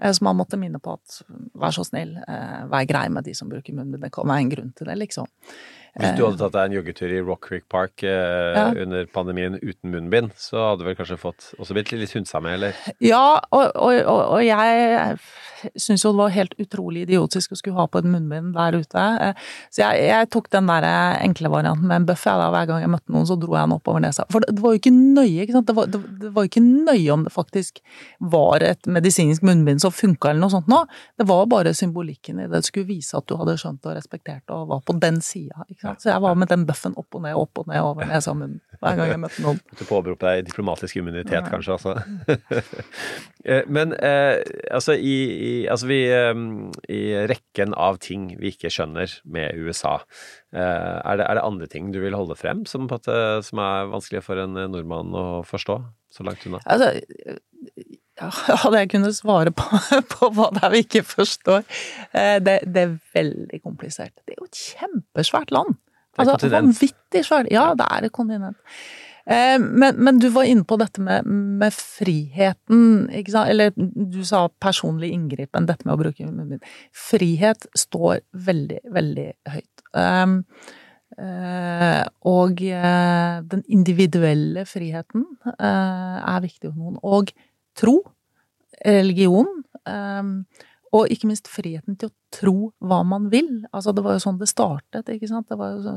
[0.00, 1.20] Eh, så man måtte minne på at
[1.56, 2.16] vær så snill,
[2.72, 4.06] vær grei med de som bruker munnbind.
[4.06, 5.28] Det kan være en grunn til det, liksom.
[5.96, 8.66] Hvis du hadde tatt deg en joggetur i Rock Creek Park eh, ja.
[8.84, 12.58] under pandemien uten munnbind, så hadde du vel kanskje fått også blitt litt hundsa med,
[12.58, 12.80] eller?
[13.00, 15.16] Ja, og, og, og, og jeg
[15.80, 19.04] syns jo det var helt utrolig idiotisk å skulle ha på et munnbind der ute.
[19.24, 22.26] Eh, så jeg, jeg tok den der eh, enkle varianten med en bøff.
[22.26, 24.26] Hver gang jeg møtte noen, så dro jeg den oppover nesa.
[24.32, 25.68] For det, det var jo ikke nøye, ikke sant.
[25.70, 27.80] Det var, det, det var ikke nøye om det faktisk
[28.34, 30.82] var et medisinsk munnbind som funka eller noe sånt nå.
[31.16, 32.54] Det var bare symbolikken i det.
[32.56, 35.66] Det skulle vise at du hadde skjønt og respektert og var på den sida.
[36.02, 38.60] Så jeg var med den bøffen opp og ned, opp og ned over nesa munnen
[38.80, 39.60] hver gang jeg møtte noen.
[39.78, 41.96] Du påberoper deg diplomatisk immunitet, kanskje, altså.
[43.46, 44.40] Eh, men eh,
[44.74, 46.38] altså, i, i, altså vi, eh,
[46.90, 50.00] i rekken av ting vi ikke skjønner med USA,
[50.50, 54.24] eh, er, det, er, det, andre ting du vil holde frem som, som er vanskelig
[54.26, 55.78] for en nordmann å forstå,
[56.10, 56.58] så langt unna?
[56.66, 56.90] Altså,
[58.20, 59.80] hadde jeg kunnet svare på,
[60.12, 61.64] på, hva det er vi ikke forstår
[62.12, 64.14] eh, det, det, er veldig komplisert.
[64.24, 65.76] Det er jo et kjempesvært land.
[66.16, 67.50] Altså, vanvittig svært.
[67.52, 68.56] Ja, det er et kontinent.
[69.26, 73.08] Eh, men, men, du var inne på dette med, med, friheten?
[73.10, 76.64] Eller du sa personlig inngripen, dette med å bruke munnbind.
[76.94, 79.84] Frihet står veldig, veldig høyt.
[79.96, 80.38] Um,
[81.18, 87.00] uh, og uh, den individuelle friheten uh, er viktig for noen.
[87.02, 87.34] Og
[87.76, 88.00] tro,
[88.84, 89.48] religion,
[89.88, 90.32] um,
[90.96, 93.48] og ikke minst friheten til å tro hva man vil.
[93.74, 95.48] Altså, det var jo sånn det startet, ikke sant.
[95.50, 95.94] Det var jo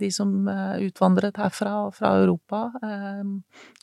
[0.00, 3.20] de som eh, utvandret herfra, og fra Europa, eh,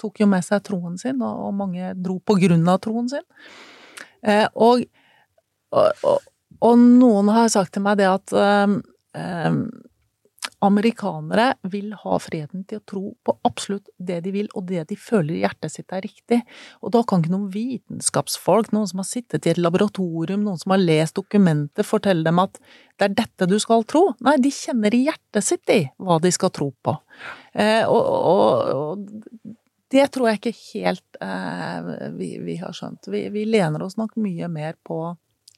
[0.02, 3.26] tok jo med seg troen sin, og, mange dro på grunn av troen sin.
[4.26, 4.84] Eh, og,
[5.78, 8.76] og, og, noen har sagt til meg det at eh,
[9.22, 9.63] eh
[10.62, 14.97] Amerikanere vil ha friheten til å tro på absolutt det de vil, og det de
[15.00, 16.41] føler i hjertet sitt er riktig.
[16.86, 20.76] Og da kan ikke noen vitenskapsfolk, noen som har sittet i et laboratorium, noen som
[20.76, 22.62] har lest dokumenter, fortelle dem at
[23.02, 24.12] det er dette du skal tro.
[24.21, 26.93] Nei, de kjenner i hjertet sitt de, hva de skal tro på.
[27.58, 29.58] Eh, og, og, og,
[29.91, 33.10] det tror jeg ikke helt eh, vi, vi, har skjønt.
[33.12, 35.02] Vi, vi lener oss nok mye mer på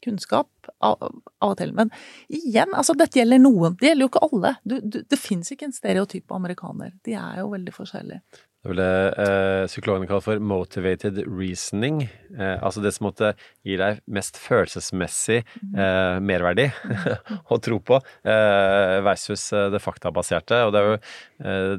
[0.04, 1.04] kunnskap av,
[1.44, 1.74] og til.
[1.76, 1.92] Men
[2.32, 3.78] igjen, altså dette gjelder noen.
[3.80, 4.56] Det gjelder jo ikke alle.
[4.64, 6.94] Du, du, det fins ikke en stereotyp amerikaner.
[7.08, 8.24] De er jo veldig forskjellige.
[8.64, 12.06] Det ville eh, psykologene kalle for motivated reasoning.
[12.32, 13.34] Eh, altså det som måtte
[13.68, 16.70] gi deg mest følelsesmessig eh, merverdi
[17.52, 20.62] å tro på, eh, versus eh, det faktabaserte.
[20.64, 20.96] Og det er, jo,
[21.44, 21.76] eh,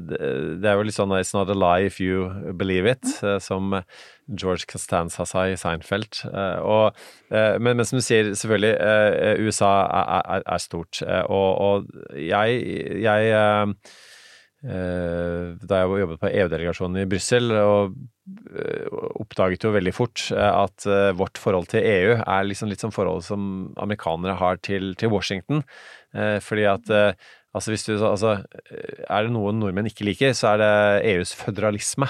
[0.61, 3.81] det er jo litt sånn 'it's not a lie if you believe it', som
[4.29, 6.21] George Costanza sa i Seinfeld.
[6.61, 6.93] Og,
[7.31, 11.01] men, men, som du sier, selvfølgelig, USA er, er, er stort.
[11.01, 12.61] Og, og jeg,
[13.01, 13.75] jeg
[14.63, 17.95] da jeg jobbet på EU-delegasjonen i Brussel, og
[18.55, 18.87] eh,
[19.21, 20.87] oppdaget jo veldig fort eh, at
[21.19, 23.49] vårt forhold til EU er liksom litt som forholdet som
[23.81, 25.63] amerikanere har til, til Washington.
[26.15, 26.87] Fordi at
[27.51, 28.37] altså hvis du, altså,
[29.03, 32.07] Er det noe nordmenn ikke liker, så er det EUs føderalisme.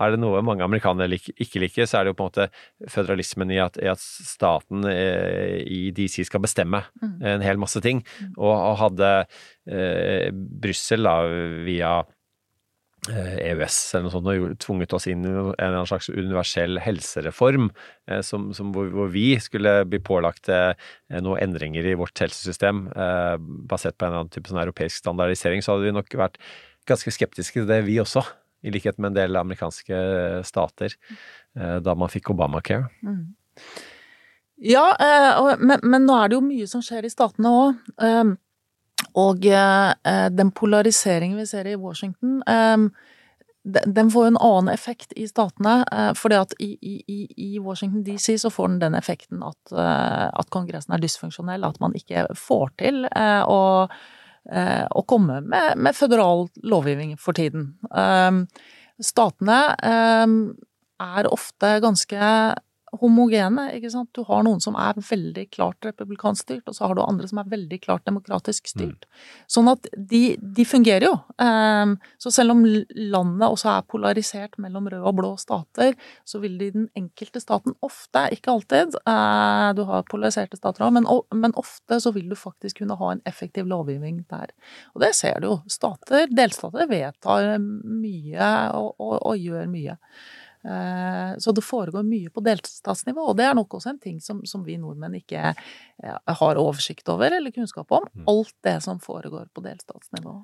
[0.00, 3.52] Er det noe mange amerikanere ikke liker, så er det jo på en måte føderalismen
[3.52, 7.18] i at, i at staten eh, i DC skal bestemme mm.
[7.34, 8.00] en hel masse ting.
[8.20, 8.32] Mm.
[8.38, 11.18] Og, og hadde eh, Brussel da
[11.66, 11.92] via
[13.10, 17.68] eh, EØS eller noe sånt, og tvunget oss inn i en slags universell helsereform,
[18.08, 20.72] eh, som, som hvor, hvor, vi skulle bli pålagt eh,
[21.20, 22.86] noen endringer i vårt helsesystem
[23.68, 26.40] basert på en eller annen type sånn europeisk standardisering, så hadde vi nok vært
[26.88, 28.24] ganske skeptiske til det, vi også
[28.62, 30.00] i likhet med en del amerikanske
[30.46, 30.96] stater,
[31.56, 32.90] eh, da man fikk Obamacare.
[33.02, 33.24] Mm.
[34.60, 37.82] Ja, eh, men, nå er det jo mye som skjer i statene òg.
[38.00, 38.36] Eh,
[39.16, 42.76] Og eh, den polariseringen vi ser i Washington eh,
[43.64, 48.50] den får jo en annen effekt i statene, eh, fordi at i, Washington DC så
[48.50, 53.42] får den den effekten at, eh, Kongressen er dysfunksjonell, at man ikke får til eh,
[54.48, 57.74] å, eh, komme med, med føderal lovgivning for tiden.
[57.90, 58.30] Eh,
[59.00, 60.26] statene eh,
[61.00, 62.32] er ofte ganske
[62.98, 64.10] homogene, ikke sant.
[64.16, 67.40] Du har noen som er veldig klart republikansk styrt, og så har du andre som
[67.42, 69.06] er veldig klart demokratisk styrt.
[69.50, 71.14] Sånn at de, de fungerer jo.
[71.40, 75.94] Um, så selv om landet også er polarisert mellom røde og blå stater,
[76.28, 80.86] så vil det i den enkelte staten ofte, ikke alltid, eh, du har polariserte stater
[80.86, 84.52] òg, men, men ofte så vil du faktisk kunne ha en effektiv lovgivning der.
[84.94, 85.56] Og det ser du jo.
[85.70, 89.98] Stater, delstater vedtar mye og, og, og gjør mye.
[90.64, 94.42] Eh, Så det foregår mye på delstatsnivå, og det er nok også en ting som,
[94.44, 98.08] som vi nordmenn ikke eh, har oversikt over eller kunnskap om.
[98.28, 100.34] Alt det som foregår på delstatsnivå.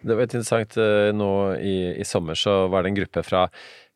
[0.00, 3.46] Det var interessant eh, nå i, i sommer så var det en gruppe fra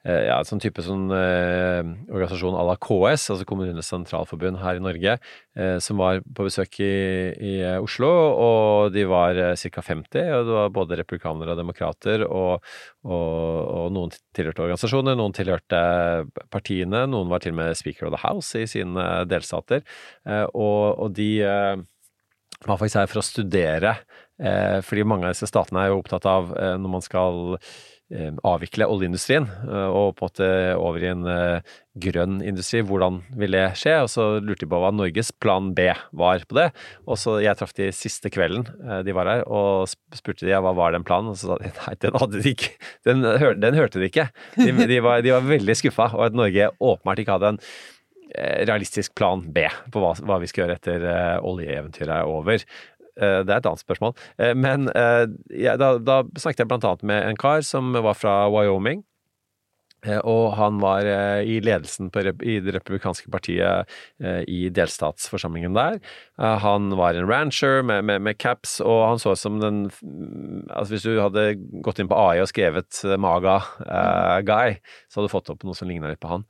[0.00, 5.16] ja, sånn type sånn eh, organisasjon à la KS, altså Kommunenes Sentralforbund her i Norge,
[5.56, 6.94] eh, som var på besøk i,
[7.36, 9.84] i eh, Oslo, og de var eh, ca.
[9.84, 12.64] 50, og det var både republikanere og demokrater, og,
[13.04, 13.36] og,
[13.76, 15.82] og noen tilhørte organisasjoner, noen tilhørte
[16.48, 19.84] partiene, noen var til og med Speaker of the House i sine delstater,
[20.24, 21.76] eh, og, og de eh,
[22.64, 23.94] var faktisk her for å studere,
[24.40, 27.74] eh, fordi mange av disse statene er jo opptatt av eh, når man skal eh,
[28.10, 33.54] avvikle oljeindustrien eh, og på en måte over i en eh, grønn industri, hvordan vil
[33.54, 33.94] det skje?
[34.02, 35.86] Og så lurte de på hva Norges plan B
[36.18, 36.68] var på det.
[37.06, 40.74] Og så jeg traff de siste kvelden eh, de var her, og spurte de hva
[40.76, 42.74] var den planen, og så sa de nei, den hadde de ikke.
[43.06, 43.24] Den,
[43.62, 44.28] den hørte de ikke.
[44.58, 47.62] De, de, var, de var veldig skuffa, og at Norge åpenbart ikke hadde en
[48.34, 52.66] eh, realistisk plan B på hva, hva vi skal gjøre etter eh, oljeeventyret er over.
[53.16, 54.16] Eh, Det er et annet spørsmål.
[54.38, 54.88] Eh, Men
[55.50, 59.04] ja, da, da snakket jeg blant annet med en kar som var fra Wyoming.
[60.06, 63.90] Eh, Og han var eh, i ledelsen på, i det republikanske partiet
[64.22, 65.98] eh, i delstatsforsamlingen der.
[66.40, 69.90] Eh, Han var en rancher med, med, med caps, og han så ut som den
[70.70, 75.34] Altså Hvis du hadde gått inn på AI og skrevet 'Maga Maga-guy, så hadde du
[75.36, 76.44] fått opp noe som ligna litt på han.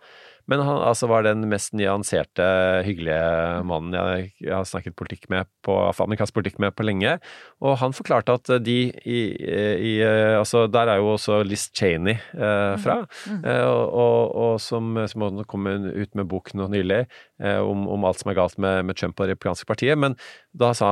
[0.50, 2.46] Men han altså var den mest nyanserte,
[2.86, 7.16] hyggelige mannen jeg, jeg har snakket politikk med på, amerikansk politikk med på lenge.
[7.62, 12.74] Og han forklarte at de i, i Altså, der er jo også Liz Cheney eh,
[12.82, 13.00] fra.
[13.30, 17.04] Eh, og, og, og som, som kom ut med bok nå nylig
[17.40, 19.96] om, om alt som er galt med, med Trump og det republikanske partiet.
[19.98, 20.16] Men
[20.52, 20.90] da sa,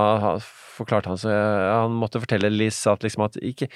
[0.78, 3.68] forklarte han så han måtte fortelle Liz at liksom at ikke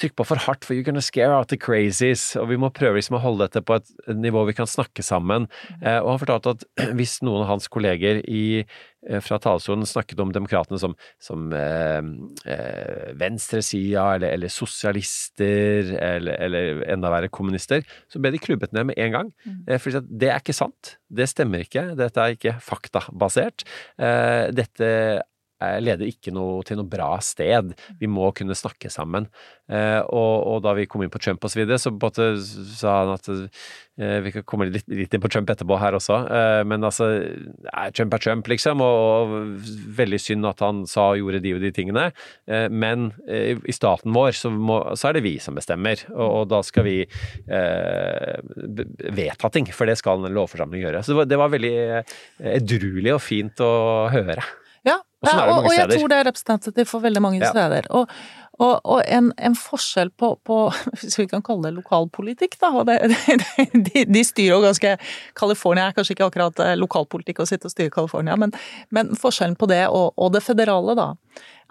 [0.00, 2.36] trykk på for hardt, for you're gonna scare out the crazies.
[2.40, 5.48] Og vi må prøve liksom å holde dette på et nivå vi kan snakke sammen.
[5.80, 6.66] Eh, og han fortalte at
[6.98, 12.00] hvis noen av hans kolleger i, eh, fra talerstolen snakket om demokratene som, som eh,
[12.44, 18.90] eh, venstresida, eller, eller sosialister, eller, eller enda verre kommunister, så ble de klubbet ned
[18.90, 19.32] med en gang.
[19.66, 20.96] Eh, fordi det er ikke sant.
[21.08, 21.90] Det stemmer ikke.
[21.98, 23.64] Dette er ikke faktabasert.
[23.98, 25.20] Eh, dette eh,
[25.80, 27.74] leder ikke noe, til noe bra sted.
[28.00, 29.28] Vi må kunne snakke sammen.
[29.70, 33.12] Eh, og, og da vi kom inn på Trump osv., så videre, så sa han
[33.14, 36.86] at eh, vi kan komme litt, litt inn på Trump etterpå her også, eh, men
[36.86, 39.68] altså eh, Trump er Trump, liksom, og, og
[40.00, 42.08] veldig synd at han sa og gjorde de og de tingene,
[42.50, 46.26] eh, men eh, i staten vår så, må, så er det vi som bestemmer, og,
[46.40, 48.40] og da skal vi eh,
[49.20, 51.04] vedta ting, for det skal en lovforsamling gjøre.
[51.06, 52.18] Så det var, det var veldig eh,
[52.56, 53.72] edruelig og fint å
[54.10, 54.42] høre.
[54.88, 57.50] Ja, Og og, og jeg tror det er representativt for veldig mange Ja.
[57.52, 57.84] steder.
[57.90, 58.08] Og,
[58.60, 60.56] og, en, en forskjell på, på,
[61.00, 62.96] hvis vi kan kalle det lokalpolitikk, da, det,
[63.88, 64.94] de, de styrer jo ganske
[65.36, 68.52] California er kanskje ikke akkurat eh, lokalpolitikk å sitte og styre California, men,
[68.90, 71.06] men forskjellen på det og, og det federale, da,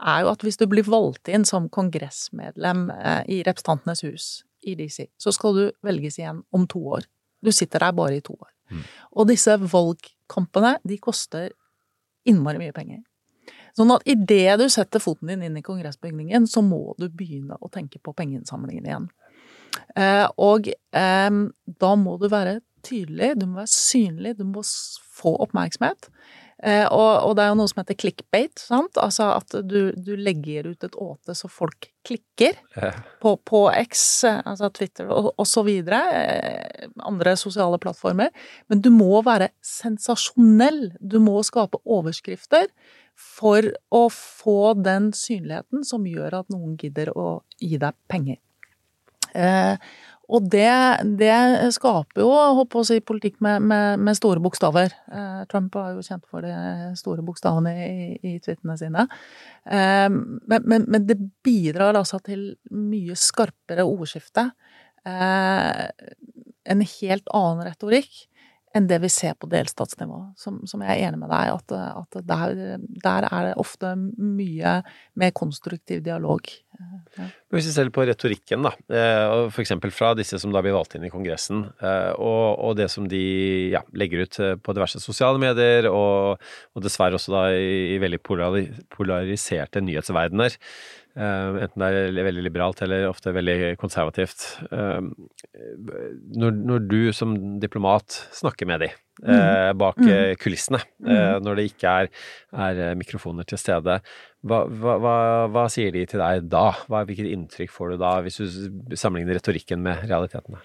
[0.01, 4.29] er jo at hvis du blir valgt inn som kongressmedlem eh, i Representantenes hus
[4.65, 7.05] i DC, så skal du velges igjen om to år.
[7.41, 8.53] Du sitter der bare i to år.
[9.17, 11.49] Og disse valgkampene, de koster
[12.27, 13.03] innmari mye penger.
[13.77, 17.69] Sånn at idet du setter foten din inn i kongressbygningen, så må du begynne å
[17.71, 19.08] tenke på pengeinnsamlingen igjen.
[19.95, 21.39] Eh, og eh,
[21.79, 24.63] da må du være tydelig, du må være synlig, du må
[25.19, 26.09] få oppmerksomhet.
[26.59, 28.97] Eh, og, og det er jo noe som heter clickbait, sant?
[28.99, 32.57] Altså at du, du legger ut et åte så folk klikker
[33.23, 38.33] på, på X, eh, altså Twitter og, og så videre, eh, andre sosiale plattformer.
[38.67, 40.89] Men du må være sensasjonell.
[40.99, 42.67] Du må skape overskrifter
[43.19, 48.39] for å få den synligheten som gjør at noen gidder å gi deg penger.
[49.31, 49.75] Eh,
[50.29, 50.69] Og det,
[51.17, 51.33] det
[51.73, 54.93] skaper jo, jeg håper å si, politikk med, med, med store bokstaver.
[55.09, 56.53] Eh, Trump var jo kjent for de
[56.99, 59.07] store bokstavene i, i tweetene sine.
[59.65, 64.51] Eh, men, men, men, det bidrar altså til mye skarpere ordskifte.
[65.10, 65.85] Eh,
[66.69, 68.27] en helt annen retorikk
[68.75, 70.19] enn det vi ser på delstatsnivå.
[70.37, 74.79] Som, som jeg er enig med deg at, at der, der, er det ofte mye
[75.19, 76.51] mer konstruktiv dialog.
[77.17, 77.27] Ja.
[77.51, 79.73] Hvis vi ser på retorikken, da, eh, f.eks.
[79.91, 83.23] fra disse som da blir valgt inn i Kongressen, eh, og, og det som de
[83.73, 86.39] ja, legger ut eh, på diverse sosiale medier, og,
[86.77, 90.55] og dessverre også da i, i veldig polariserte nyhetsverdener.
[91.17, 91.87] Uh, enten det
[92.21, 94.45] er veldig liberalt eller ofte veldig konservativt.
[94.69, 95.10] Uh,
[96.37, 98.91] når, når, du som diplomat snakker med de
[99.25, 100.37] uh, bak mm.
[100.39, 101.41] kulissene, mm.
[101.43, 102.12] når det ikke er,
[102.67, 103.99] er mikrofoner til stede,
[104.45, 105.15] hva, hva, hva,
[105.51, 106.69] hva, sier de til deg da?
[106.87, 110.62] Hva, hvilket inntrykk får du da, hvis du sammenligner retorikken med realitetene?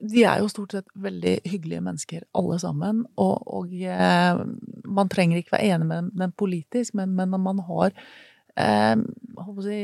[0.00, 3.04] De er jo stort sett veldig hyggelige mennesker, alle sammen.
[3.16, 4.42] Og, og eh,
[4.88, 7.94] man trenger ikke være enig med dem politisk, men, men man har
[8.58, 8.96] eh,
[9.64, 9.80] si,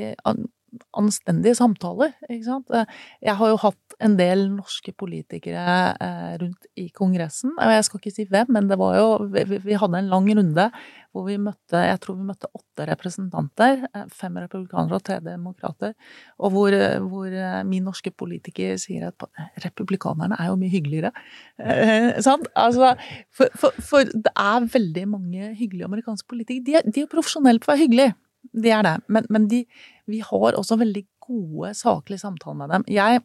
[0.98, 2.14] anstendige samtaler.
[2.28, 2.72] Ikke sant?
[2.74, 2.88] Eh,
[3.24, 7.54] jeg har jo hatt en del norske politikere eh, rundt i Kongressen.
[7.60, 10.68] Jeg skal ikke si hvem, men det var jo Vi, hadde en lang runde
[11.14, 13.84] hvor vi møtte Jeg tror vi møtte åtte representanter.
[13.94, 15.94] Eh, fem republikanere og tre demokrater.
[16.42, 16.74] Og hvor,
[17.06, 19.28] hvor min norske politiker sier at
[19.62, 21.12] republikanerne er jo mye hyggeligere.
[21.60, 22.50] Eh, sant?
[22.58, 22.96] Altså,
[23.30, 26.82] for, for, for, det er veldig mange hyggelige amerikanske politikere.
[26.82, 28.14] De de er profesjonelle på å være hyggelige
[28.52, 28.96] de er det.
[29.08, 29.64] Men, men de,
[30.10, 32.86] vi har også veldig gode, saklige samtaler med dem.
[32.92, 33.22] Jeg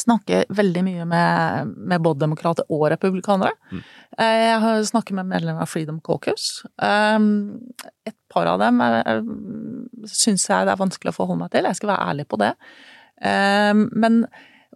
[0.00, 3.52] snakker veldig mye med, med både demokrater og republikanere.
[3.72, 3.80] Mm.
[4.18, 6.44] Eh, jeg har snakket med medlemmer av Freedom Caucus.
[6.80, 7.26] Um,
[8.08, 8.74] et par av dem
[10.08, 11.68] syns jeg det er vanskelig å forholde meg til.
[11.68, 12.52] Jeg skal være ærlig på det.
[13.22, 14.14] Um, men,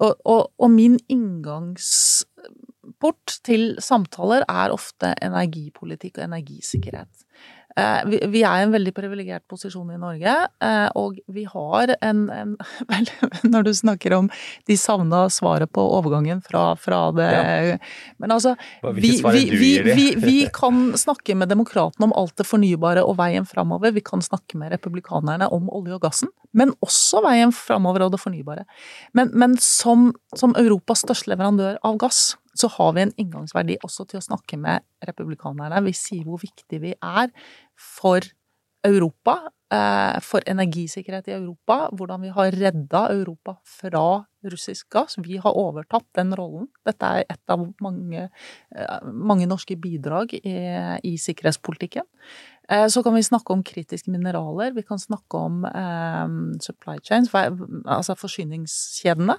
[0.02, 7.14] og, og, og min inngangsport til samtaler er ofte energipolitikk og energisikkerhet.
[7.76, 10.32] Eh, vi er i en veldig privilegert posisjon i Norge,
[10.64, 12.54] eh, og vi har en, en
[12.92, 13.10] vel,
[13.44, 14.30] Når du snakker om
[14.68, 17.76] de savna svaret på overgangen fra, fra det ja.
[18.22, 18.54] Men altså
[18.96, 19.42] vi, vi,
[19.84, 23.92] vi, vi, kan snakke med demokratene om alt det fornybare og veien framover.
[23.92, 28.22] Vi kan snakke med republikanerne om olje og gassen, men også veien framover og det
[28.24, 28.64] fornybare.
[29.12, 34.06] Men, men som, som Europas største leverandør av gass så har vi en inngangsverdi også
[34.08, 35.82] til å snakke med republikanerne.
[35.84, 37.28] Vi sier hvor viktig vi er
[37.76, 38.24] for
[38.86, 45.16] Europa, eh, for energisikkerhet i Europa, hvordan vi har redda Europa fra russisk gass.
[45.18, 46.68] Vi har overtatt den rollen.
[46.86, 48.28] Dette er et av mange,
[48.76, 50.56] eh, mange norske bidrag i,
[51.02, 52.06] i, sikkerhetspolitikken.
[52.68, 55.64] Eh, så kan vi snakke om kritiske mineraler, vi kan snakke om
[56.60, 59.38] supply chains, altså forsyningskjedene.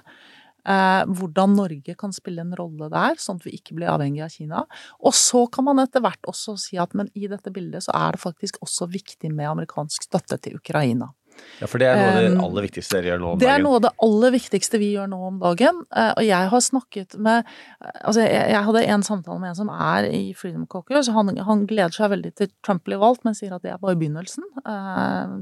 [0.68, 4.34] Eh, hvordan Norge kan spille en rolle der, sånn at vi ikke blir avhengig av
[4.34, 4.64] Kina.
[5.00, 8.16] Og så kan man etter hvert også si at men i dette bildet så er
[8.16, 11.12] det faktisk også viktig med amerikansk støtte til Ukraina.
[11.60, 13.42] Ja, For det er noe av det eh, aller viktigste dere gjør nå om dagen?
[13.44, 15.80] Det er noe av det aller viktigste vi gjør nå om dagen.
[15.94, 20.08] Eh, og jeg har snakket med Altså, jeg, hadde en samtale med en som er
[20.10, 21.10] i Freedom Caucus.
[21.14, 23.98] Han, han gleder seg veldig til Trump blir valgt, men sier at det er bare
[23.98, 24.44] begynnelsen.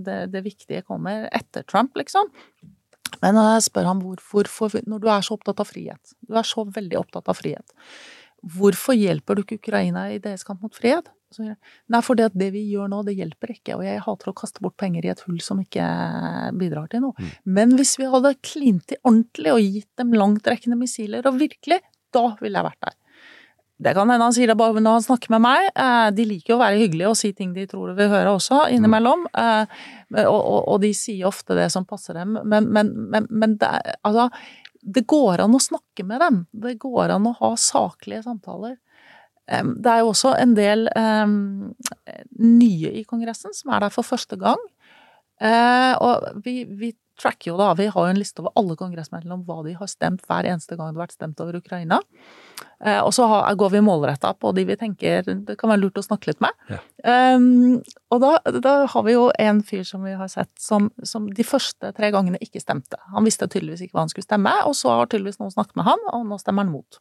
[0.05, 2.29] Det, det viktige kommer etter Trump, liksom.
[3.23, 6.47] Men når jeg spør ham hvorfor, når du er så opptatt av frihet, du er
[6.47, 7.77] så veldig opptatt av frihet,
[8.57, 11.09] hvorfor hjelper du ikke Ukraina i deres kamp mot fred?
[11.37, 14.63] Nei, for det, det vi gjør nå, det hjelper ikke, og jeg hater å kaste
[14.65, 15.87] bort penger i et hull som ikke
[16.57, 17.17] bidrar til noe.
[17.19, 17.33] Mm.
[17.59, 21.83] Men hvis vi hadde klint til ordentlig og gitt dem langtrekkende missiler, og virkelig,
[22.15, 22.97] da ville jeg vært der.
[23.77, 25.67] Det kan hende han sier det bare når han snakker med meg.
[25.77, 28.33] Eh, de liker jo å være hyggelige og si ting de tror de vil høre
[28.39, 29.27] også, innimellom.
[29.37, 29.83] Eh,
[30.25, 32.39] og, de sier ofte det som passer dem.
[32.45, 33.71] Men, men, men, men det,
[34.07, 34.31] altså,
[34.81, 36.43] det går an å snakke med dem.
[36.57, 38.79] Det går an å ha saklige samtaler.
[39.47, 40.89] Det er jo også en del
[42.43, 44.59] nye i Kongressen som er der for første gang.
[45.37, 49.39] Uh, og vi, vi, tracker jo da, vi har jo en liste over alle kongressmedlemmer
[49.39, 52.01] om hva de har stemt hver eneste gang det har vært stemt over Ukraina.
[52.85, 56.01] Eh, og så har, går vi målretta på de vi tenker det kan være lurt
[56.01, 56.53] å snakke litt med.
[56.69, 56.81] Ja.
[57.37, 57.81] Um,
[58.13, 61.47] og da, da, har vi jo en fyr som vi har sett som, som, de
[61.47, 63.01] første tre gangene ikke stemte.
[63.15, 65.89] Han visste tydeligvis ikke hva han skulle stemme, og så har tydeligvis noen snakket med
[65.89, 67.01] han, og nå stemmer han mot.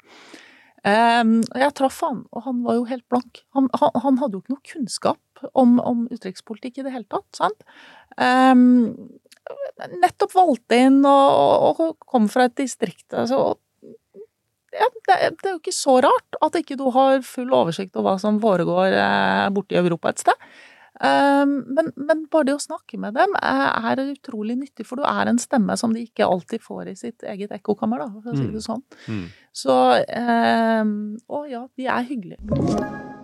[0.86, 3.42] Um, jeg traff han, og han var jo helt blank.
[3.58, 5.22] Han, han, han hadde jo ikke noe kunnskap
[5.58, 7.28] om, om utenrikspolitikk i det hele tatt.
[7.36, 7.66] sant?
[8.22, 8.94] Um,
[10.02, 13.08] nettopp valgt inn og, og, kom fra et distrikt.
[13.14, 13.56] Altså,
[14.76, 18.16] ja, det, det, er jo ikke så rart at ikke du har full oversikt over
[18.16, 20.48] hva som foregår eh, borte i Europa et sted.
[20.96, 25.04] Um, men, men bare det å snakke med dem er, er utrolig nyttig, for du
[25.08, 28.38] er en stemme som de ikke alltid får i sitt eget ekkokammer, da, for å
[28.40, 28.84] si det sånn.
[29.12, 29.26] Mm.
[29.56, 30.96] Så um,
[31.28, 33.24] Å ja, de er hyggelige.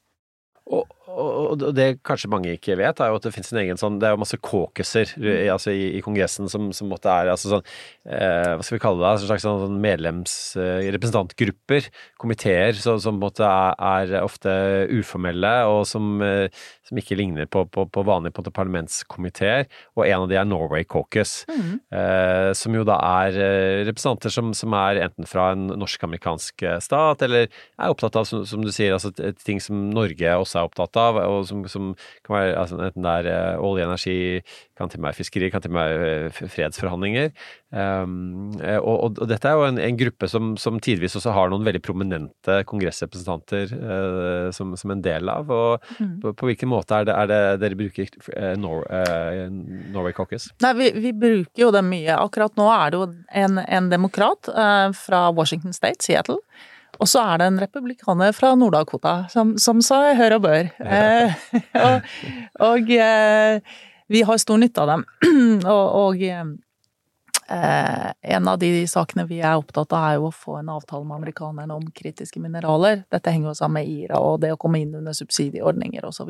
[1.21, 4.07] Og, det kanskje mange ikke vet, er jo at det finnes en egen sånn Det
[4.09, 7.65] er jo masse caucuser i- altså i, i Kongressen som, som måtte er altså sånn
[8.09, 9.11] eh, Hva skal vi kalle det?
[9.21, 10.35] En slags sånn, sånn medlems...
[10.57, 11.85] Eh, representantgrupper,
[12.19, 14.51] komiteer, som måtte er, er ofte
[14.97, 16.47] uformelle, og som, eh,
[16.87, 19.67] som ikke ligner på, på, på vanlige på parlamentskomiteer.
[19.97, 24.51] Og en av de er Norway Caucus, eh, som jo da er eh, representanter som,
[24.57, 28.93] som er enten fra en norsk-amerikansk stat, eller er opptatt av, som, som du sier,
[28.97, 29.11] altså
[29.45, 31.91] ting som Norge også er opptatt av, og som, som
[32.25, 34.17] kan være altså, enten det er eh, olje, energi,
[34.77, 37.31] kan til med fiskeri, kan til være eh, fredsforhandlinger.
[37.71, 41.51] Um, og, og, og dette er jo en, en gruppe som, som tidvis også har
[41.51, 45.51] noen veldig prominente kongressrepresentanter uh, som, som en del av.
[45.51, 46.19] Og Mm.
[46.21, 49.47] på, på hvilken måte er det, er det dere bruker uh, Nor uh,
[49.93, 50.49] Norway Caucus?
[50.63, 52.15] Nei, vi, vi bruker jo det mye.
[52.15, 53.07] Akkurat nå er det jo
[53.43, 54.49] en, en demokrat
[54.97, 56.39] fra Washington State, Seattle.
[56.99, 60.69] Og så er det en republikaner fra Nord-Dakota, som, som sa hør og bør.
[60.83, 61.39] Eh,
[61.85, 62.11] og
[62.71, 63.79] og eh,
[64.11, 65.05] vi har stor nytte av dem.
[65.75, 66.51] og og eh,
[68.35, 71.21] en av de sakene vi er opptatt av, er jo å få en avtale med
[71.21, 73.05] amerikanerne om kritiske mineraler.
[73.11, 76.27] Dette henger jo sammen med IRA og det å komme inn under subsidieordninger og så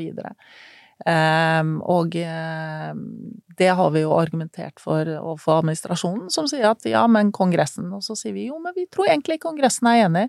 [1.07, 2.99] og um,
[3.57, 8.03] det har vi jo argumentert for overfor administrasjonen, som sier at ja, men Kongressen Og
[8.05, 10.23] så sier vi jo, men vi tror egentlig Kongressen er enig.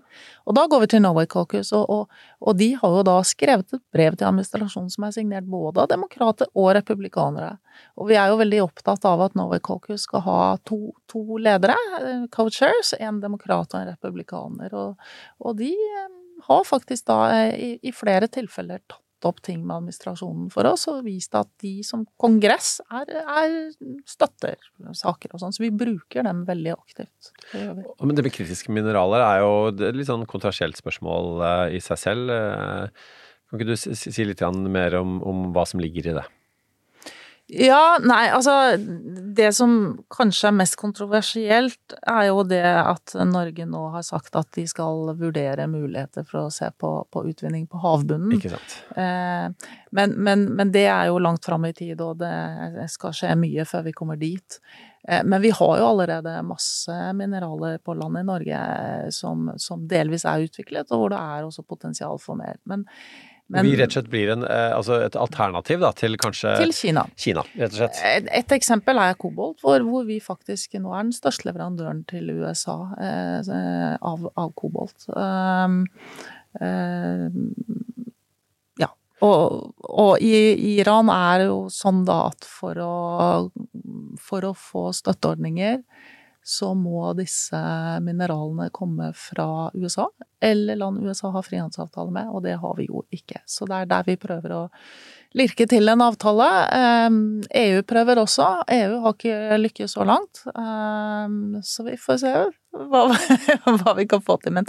[0.45, 3.73] Og da går vi til Norway Caucus, og, og, og de har jo da skrevet
[3.73, 7.55] et brev til administrasjonen som er signert både av demokrater og republikanere.
[7.97, 11.77] Og vi er jo veldig opptatt av at Norway Caucus skal ha to, to ledere,
[12.01, 14.73] eh, co-chairs, en demokrat og en republikaner.
[14.77, 16.11] Og, og de eh,
[16.49, 20.85] har faktisk da eh, i, i flere tilfeller tatt opp ting med administrasjonen for oss,
[20.91, 23.57] og vist at de som kongress er, er
[24.09, 24.57] støtter
[24.99, 25.55] saker og sånn.
[25.55, 27.33] Så vi bruker dem veldig aktivt.
[27.51, 27.65] Det.
[28.03, 32.01] Men det med kritiske mineraler er jo et litt sånn kontrasielt spørsmål eh, i seg
[32.01, 32.33] selv.
[32.33, 33.03] Eh,
[33.53, 34.41] Kan ikke du si, litt
[34.73, 36.23] mer om, om hva som ligger i det?
[37.51, 38.53] Ja, nei, altså
[39.35, 39.73] Det som
[40.13, 45.11] kanskje er mest kontroversielt, er jo det at Norge nå har sagt at de skal
[45.19, 48.31] vurdere muligheter for å se på, på utvinning på havbunnen.
[48.37, 48.77] Ikke sant?
[48.95, 53.35] Eh, men, men, men det er jo langt fram i tid, og det skal skje
[53.41, 54.61] mye før vi kommer dit.
[55.07, 59.83] Eh, Men vi har jo allerede masse mineraler på land i Norge eh, som, som
[59.89, 62.61] delvis er utviklet, og hvor det er også potensial for mer.
[62.69, 62.87] Men,
[63.53, 66.73] men vi rett og slett blir en, eh, altså et alternativ da, til kanskje til
[66.75, 67.05] Kina.
[67.19, 67.99] Kina, rett og slett.
[68.09, 72.31] Et, et eksempel er kobolt, hvor, hvor vi faktisk nå er den største leverandøren til
[72.33, 73.53] USA eh,
[74.01, 75.05] av, av kobolt.
[75.13, 75.83] Um,
[76.61, 77.27] eh,
[78.81, 78.89] ja.
[79.23, 80.33] Og, og i
[80.79, 82.95] Iran er det jo sånn da at for å,
[84.21, 85.83] for å få støtteordninger
[86.43, 87.57] så må disse
[88.03, 90.09] mineralene komme fra USA,
[90.43, 93.39] eller land USA har frihandelsavtale med, og det har vi jo ikke.
[93.47, 94.63] Så det er der vi prøver å
[95.39, 96.49] lirke til en avtale.
[97.63, 98.49] EU prøver også.
[98.75, 102.35] EU har ikke lykkes så langt, um, så vi får se
[102.91, 103.05] hva,
[103.79, 104.57] hva vi kan få til.
[104.59, 104.67] Men,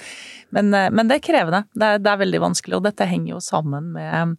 [0.55, 1.65] men, men det er krevende.
[1.75, 4.39] Det er, det er veldig vanskelig, og dette henger jo sammen med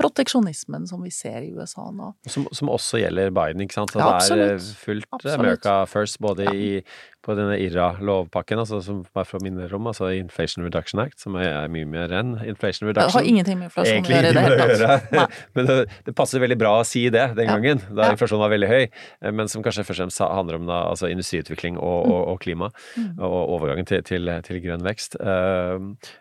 [0.00, 2.12] proteksjonismen som vi ser i USA nå.
[2.30, 3.92] Som, som også gjelder Biden, ikke sant?
[3.94, 5.38] Så Ja, det er eh, fullt Absolutt.
[5.38, 6.82] America first, både i,
[7.24, 11.36] på denne IRA-lovpakken, altså, som er fra å rom, om, altså Inflation Reduction Act, som
[11.36, 13.18] er mye mer enn Inflation Det Reduction.
[13.18, 14.78] har ingenting med inflasjon å gjøre i det hele det
[15.12, 15.36] tatt.
[15.58, 15.76] Men det,
[16.08, 17.56] det passer veldig bra å si det den Ja.
[17.56, 18.14] gangen, da Ja.
[18.16, 18.84] inflasjonen var veldig høy,
[19.22, 22.40] eh, men som kanskje først og fremst handler om da, altså industriutvikling og, og, og
[22.44, 23.18] klima, Mm.
[23.20, 25.16] og overgangen til, til, til grønn vekst.
[25.20, 25.78] Eh,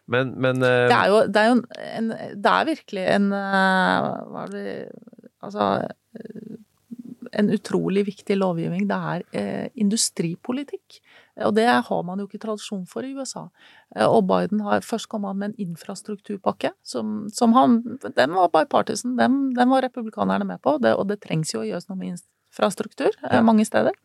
[0.07, 1.55] Men, men Det er jo, det er jo
[1.97, 2.09] en,
[2.43, 3.28] det er virkelig en
[4.32, 4.68] Hva er det
[5.45, 5.65] Altså
[6.18, 6.57] eh,
[7.38, 8.88] en utrolig viktig lovgivning.
[8.89, 10.99] Det er eh, industripolitikk.
[11.45, 13.47] Og det har man jo ikke tradisjon for i USA.
[13.95, 17.82] Eh, og Biden har først kommet med en infrastrukturpakke som, som han
[18.15, 21.68] Den var bipartisan, den, den var republikanerne med på, det, og det trengs jo å
[21.68, 23.95] gjøres noe med infrastruktur eh, mange steder.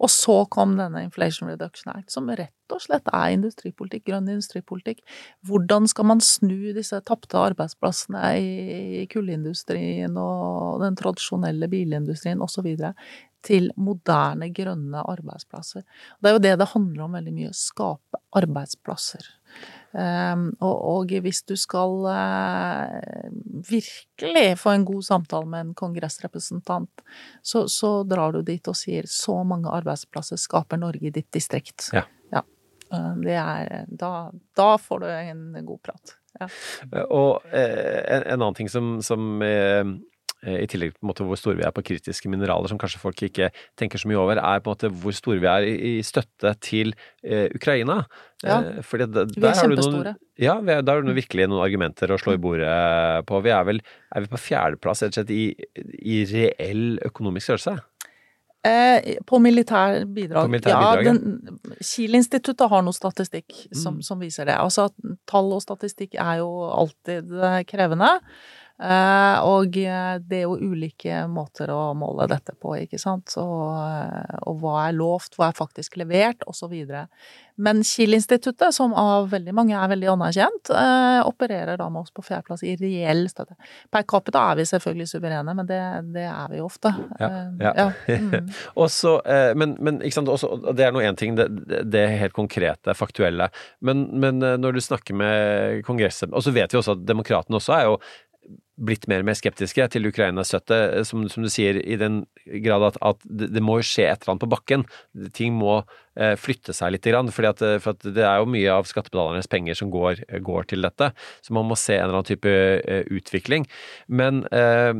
[0.00, 5.02] Og så kom denne Inflation Reduction Act, som rett og slett er industripolitikk, grønn industripolitikk.
[5.48, 12.70] Hvordan skal man snu disse tapte arbeidsplassene i kullindustrien og den tradisjonelle bilindustrien osv.
[13.42, 15.84] til moderne, grønne arbeidsplasser?
[16.22, 17.52] Det er jo det det handler om veldig mye.
[17.52, 19.26] Skape arbeidsplasser.
[19.92, 23.26] Um, og, og, hvis du skal uh,
[23.68, 27.04] virkelig få en god samtale med en kongressrepresentant,
[27.44, 31.90] så, så, drar du dit og sier 'så mange arbeidsplasser skaper Norge i ditt distrikt'.
[31.92, 32.06] Ja.
[32.32, 32.42] ja.
[33.20, 36.16] Det er da, da, får du en god prat.
[36.40, 36.48] Ja.
[37.10, 39.84] Og eh, en, en, annen ting som, som Eh,
[40.42, 43.20] i tillegg på en måte hvor store vi er på kritiske mineraler, som kanskje folk
[43.28, 46.54] ikke tenker så mye over, er på en måte hvor store vi er i, støtte
[46.64, 48.00] til eh, Ukraina.
[48.42, 50.16] Ja, eh, fordi da, vi er kjempestore.
[50.16, 52.74] Noen, ja, da har du virkelig noen argumenter å slå i bordet
[53.28, 53.42] på.
[53.44, 53.82] Vi er vel
[54.12, 55.44] er vi på fjerdeplass rett og slett i,
[56.02, 57.78] i reell økonomisk størrelse?
[58.62, 60.46] Eh, på militær bidrag.
[60.46, 61.14] På militær bidrag ja,
[61.82, 64.04] Kiel-instituttet har noe statistikk som, mm.
[64.06, 64.54] som, viser det.
[64.54, 64.86] Altså,
[65.26, 68.12] tall og statistikk er jo alltid eh, krevende.
[68.82, 73.30] Eh, og eh, det er jo ulike måter å måle dette på, ikke sant.
[73.38, 76.74] Og, eh, og hva er lovt, hva er faktisk levert, osv.
[77.62, 80.70] Men Kiel-instituttet, som av veldig mange er veldig anerkjent,
[81.28, 83.54] opererer da med oss på fjerdeplass i reell støtte.
[83.92, 85.80] Per capita er vi selvfølgelig suverene, men det,
[86.16, 86.94] det er vi jo ofte.
[87.20, 87.30] Ja.
[87.60, 87.74] ja.
[87.84, 87.88] ja.
[88.32, 88.48] Mm.
[88.80, 89.18] Også,
[89.58, 91.46] men, men, ikke sant, også, det er nå én ting, det,
[91.90, 93.48] det helt konkrete, faktuelle.
[93.84, 97.74] Men, men, når du snakker med Kongresset Og så vet vi også at demokratene også
[97.76, 97.96] er jo
[98.80, 102.22] blitt mer og mer skeptiske til Ukraina-støtte, som, som, du sier, i den
[102.64, 104.86] grad at, at det, det, må jo skje et eller annet på bakken.
[105.36, 108.88] Ting må eh, flytte seg litt, fordi at, for at det er jo mye av
[108.88, 111.10] skattebetalernes penger som går, går, til dette.
[111.44, 113.66] Så man må se en eller annen type eh, utvikling.
[114.08, 114.92] Men, eh,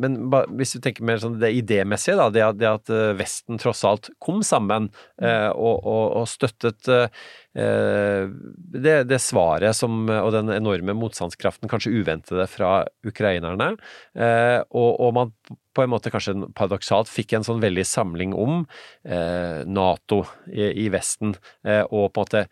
[0.00, 0.18] men
[0.58, 4.10] hvis du tenker mer sånn det idémessige, da, det, det, at eh, Vesten tross alt
[4.22, 4.90] kom sammen
[5.22, 11.94] eh, og, og, og, støttet eh, det, det, svaret som, og den enorme motstandskraften, kanskje
[11.98, 13.72] uventede, fra ukrainerne.
[14.18, 15.34] Eh, og, og, man
[15.74, 18.64] på en måte kanskje paradoksalt fikk en sånn veldig samling om
[19.04, 22.48] eh, Nato i, i Vesten, eh, og på en måte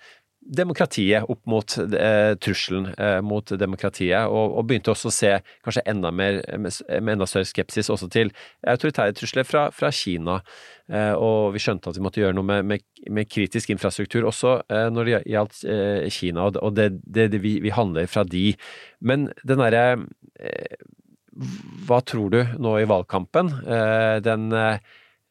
[0.46, 5.32] demokratiet opp mot eh, trusselen eh, mot demokratiet, og, og, begynte også å se
[5.64, 8.30] kanskje enda mer, med, enda større skepsis også til
[8.66, 10.38] autoritære trusler fra, fra Kina.
[10.86, 14.60] Eh, og vi skjønte at vi måtte gjøre noe med, med, med kritisk infrastruktur også
[14.70, 18.52] eh, når det gjaldt eh, Kina, og det, det, det vi, vi, handler fra de.
[19.02, 19.86] Men den derre
[20.38, 20.78] eh,
[21.86, 23.50] Hva tror du nå i valgkampen?
[24.24, 24.48] den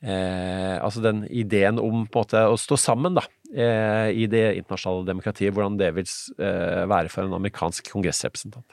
[0.06, 3.24] Eh, altså den ideen om måte å stå sammen da,
[3.56, 8.68] eh, i det internasjonale demokratiet, hvordan det vil eh, være for en amerikansk kongressrepresentant?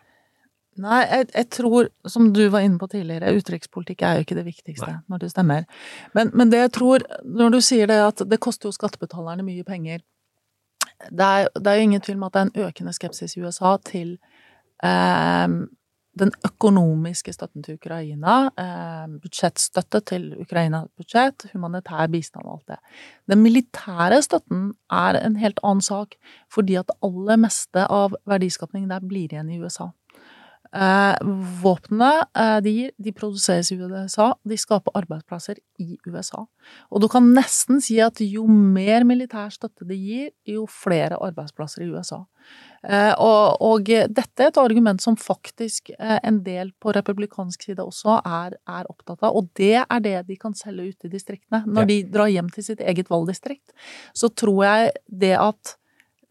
[0.82, 4.46] Nei, jeg, jeg, tror, som du var inne på tidligere, utenrikspolitikk er jo ikke det
[4.46, 5.00] viktigste Nei.
[5.12, 5.66] når det stemmer.
[6.16, 9.64] Men, men, det jeg tror, når du sier det at det koster jo skattebetalerne mye
[9.68, 10.00] penger
[11.10, 13.44] Det er, det er jo ingen tvil om at det er en økende skepsis i
[13.44, 14.16] USA til
[14.84, 15.46] eh,
[16.18, 22.78] den økonomiske støtten til Ukraina, eh, budsjettstøtte til Ukrainas budsjett, humanitær bistand og alt det.
[23.32, 26.14] Den militære støtten er en helt annen sak,
[26.52, 29.90] fordi at det aller meste av verdiskapningen der blir igjen i USA.
[30.72, 31.16] Eh,
[31.62, 36.46] våpnene eh, de, de, produseres i USA, de skaper arbeidsplasser i USA.
[36.88, 41.84] Og du kan nesten si at jo mer militær støtte de gir, jo flere arbeidsplasser
[41.84, 42.22] i USA.
[42.88, 47.84] Eh, og, og, dette er et argument som faktisk eh, en del på republikansk side
[47.84, 51.62] også er, er, opptatt av, og det er det de kan selge ute i distriktene.
[51.68, 53.76] Når de drar hjem til sitt eget valgdistrikt,
[54.16, 55.76] så tror jeg det at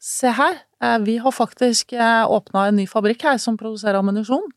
[0.02, 4.48] Se her, eh, vi har faktisk eh, åpna en ny fabrikk her som produserer ammunisjon.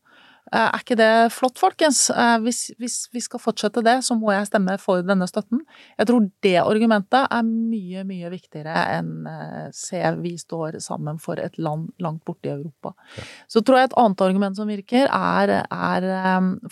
[0.49, 2.07] Eh, er ikke det flott, folkens?
[2.41, 5.61] Hvis, hvis, vi skal fortsette det, så må jeg stemme for denne støtten.
[5.99, 9.29] Jeg tror det argumentet er mye, mye viktigere enn
[9.69, 12.95] se vi står sammen for et land langt borte i Europa.
[13.13, 13.29] Ja.
[13.45, 16.11] Så tror jeg et annet argument som virker, er, er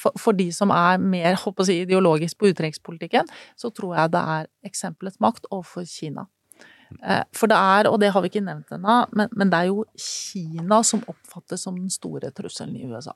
[0.01, 1.37] for, for, de som er mer
[1.69, 6.25] si, ideologisk på utenrikspolitikken, så tror jeg det er eksempelets makt overfor Kina.
[7.01, 9.71] Eh, for det er, og det har vi ikke nevnt ennå, men, men, det er
[9.71, 13.15] jo Kina som oppfattes som den store trusselen i USA.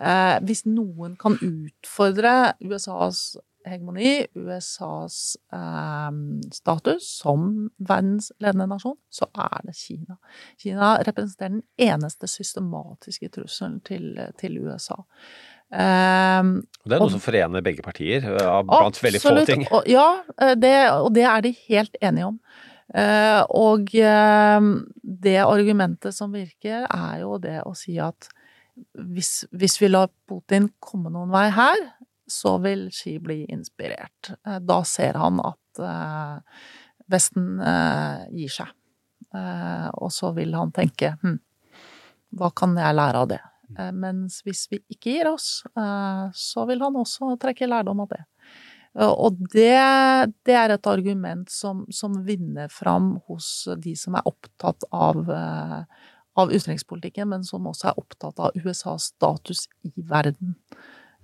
[0.00, 3.36] Eh, hvis noen kan utfordre USAs
[3.68, 6.10] hegemoni, USAs eh,
[6.56, 10.18] status som verdens ledende nasjon, så er det Kina.
[10.58, 14.98] Kina representerer den eneste systematiske trusselen til, til USA.
[15.72, 18.26] Eh, det er noe og, som forener begge partier,
[18.66, 19.68] blant veldig få ting.
[19.70, 20.08] Og, ja,
[20.56, 22.40] det, og det er de helt enige om.
[22.90, 24.68] Eh, og eh,
[25.02, 28.28] det argumentet som virker, er jo det å si at
[28.96, 31.82] hvis, hvis vi lar Putin komme noen vei her,
[32.28, 34.34] så vil Xi bli inspirert.
[34.46, 35.58] Eh, Da ser han at
[37.12, 37.56] Vesten
[38.36, 38.68] gir seg.
[39.32, 41.38] Og så vil han tenke hm,
[42.36, 43.38] hva kan jeg lære av det?
[43.96, 45.46] Mens hvis vi ikke gir oss,
[46.36, 48.20] så vil han også trekke lærdom av det.
[48.98, 49.74] Eh, Og det,
[50.46, 56.08] det er et argument som, som vinner fram hos de som er opptatt av, eh,
[56.36, 60.56] av utenrikspolitikken, men som også er opptatt av USAs status i verden.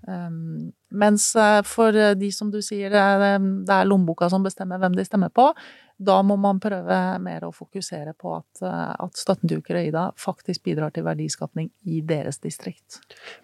[0.09, 3.35] Um, mens eh, for de som du sier, eh,
[3.69, 5.51] det er lommeboka som bestemmer hvem de stemmer på,
[5.99, 10.63] da må man prøve mer å fokusere på at, eh, at støtten til Ukraina faktisk
[10.69, 13.01] bidrar til verdiskapning i deres distrikt.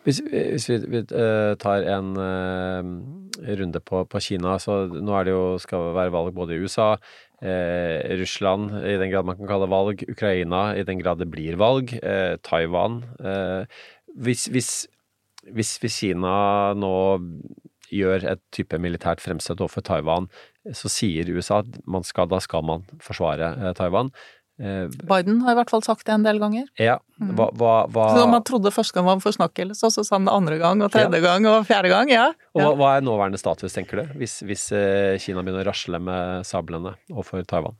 [0.06, 2.92] Hvis, hvis vi, vi eh, tar en eh,
[3.58, 6.92] runde på, på Kina, så nå er det jo, skal være valg både i USA,
[7.42, 11.58] eh, Russland, i den grad man kan kalle valg, Ukraina, i den grad det blir
[11.58, 13.02] valg, eh, Taiwan.
[13.18, 13.82] Eh,
[14.14, 14.74] hvis, hvis,
[15.52, 16.94] hvis, hvis Kina nå
[17.94, 20.28] gjør et type militært fremstøt overfor Taiwan,
[20.72, 24.08] så sier USA at man skal, da skal man forsvare eh, Taiwan.
[24.58, 26.68] Eh, Biden har i hvert fall sagt det en del ganger.
[26.80, 27.36] ja, Mm.
[27.38, 30.32] hva, hva, hva Så man trodde første gang var en forsnakkelse, så sa han det
[30.34, 32.24] andre gang, og tredje gang, og fjerde gang, ja.
[32.54, 36.00] Og hva, hva er nåværende status, tenker du, hvis, hvis eh, Kina begynner å rasle
[36.02, 37.76] med sablene overfor Taiwan?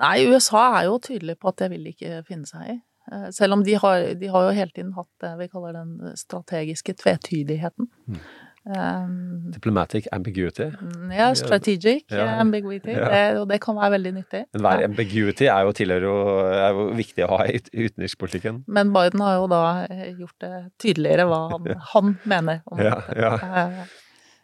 [0.00, 2.76] Nei, USA er jo tydelig på at det vil de ikke finne seg i.
[3.10, 6.12] Eh, Selv om de har, de har jo hele tiden hatt det vi kaller den
[6.16, 7.88] strategiske tvetydigheten.
[8.64, 10.68] Um, Diplomatic ambiguity.
[11.10, 12.38] ja, strategic Ja.
[12.40, 13.08] ambiguity, Ja.
[13.32, 14.44] det, og det kan være veldig nyttig.
[14.54, 15.72] Enhver ambiguity er jo
[16.06, 18.62] jo, er jo viktig å ha i ut- utenrikspolitikken.
[18.68, 23.00] Men Biden har jo da eh, gjort det tydeligere hva han, han mener om Ja,
[23.00, 23.42] dette.
[23.42, 23.84] Eh,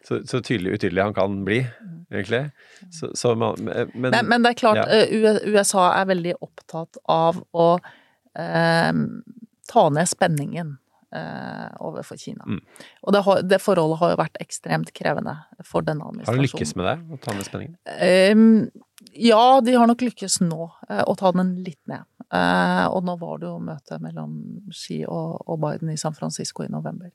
[0.09, 1.67] Så, så tydelig utydelig han kan bli,
[2.11, 2.51] egentlig.
[2.91, 5.07] Så, så man, men, Men, men det er klart, eh,
[5.53, 7.91] USA er veldig opptatt av å eh,
[8.39, 10.77] ta ned spenningen
[11.15, 12.45] eh, overfor Kina.
[12.47, 12.61] Mm.
[13.03, 15.35] Og det, har, det forholdet har jo vært ekstremt krevende
[15.65, 16.39] for denne administrasjonen.
[16.39, 17.75] Har de lykkes med det, å ta ned spenningen?
[18.05, 18.69] Ehm,
[19.15, 22.07] ja, de har nok lykkes nå, eh, å ta den litt ned.
[22.29, 24.35] Eh, og nå var det jo møte mellom
[24.75, 27.13] Xi og, og Biden i San Francisco i november.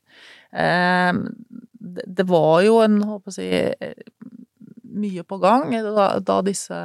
[0.58, 1.28] Ehm,
[1.84, 4.40] det, det var jo en, håper jeg å si,
[4.94, 6.78] mye på gang da, da disse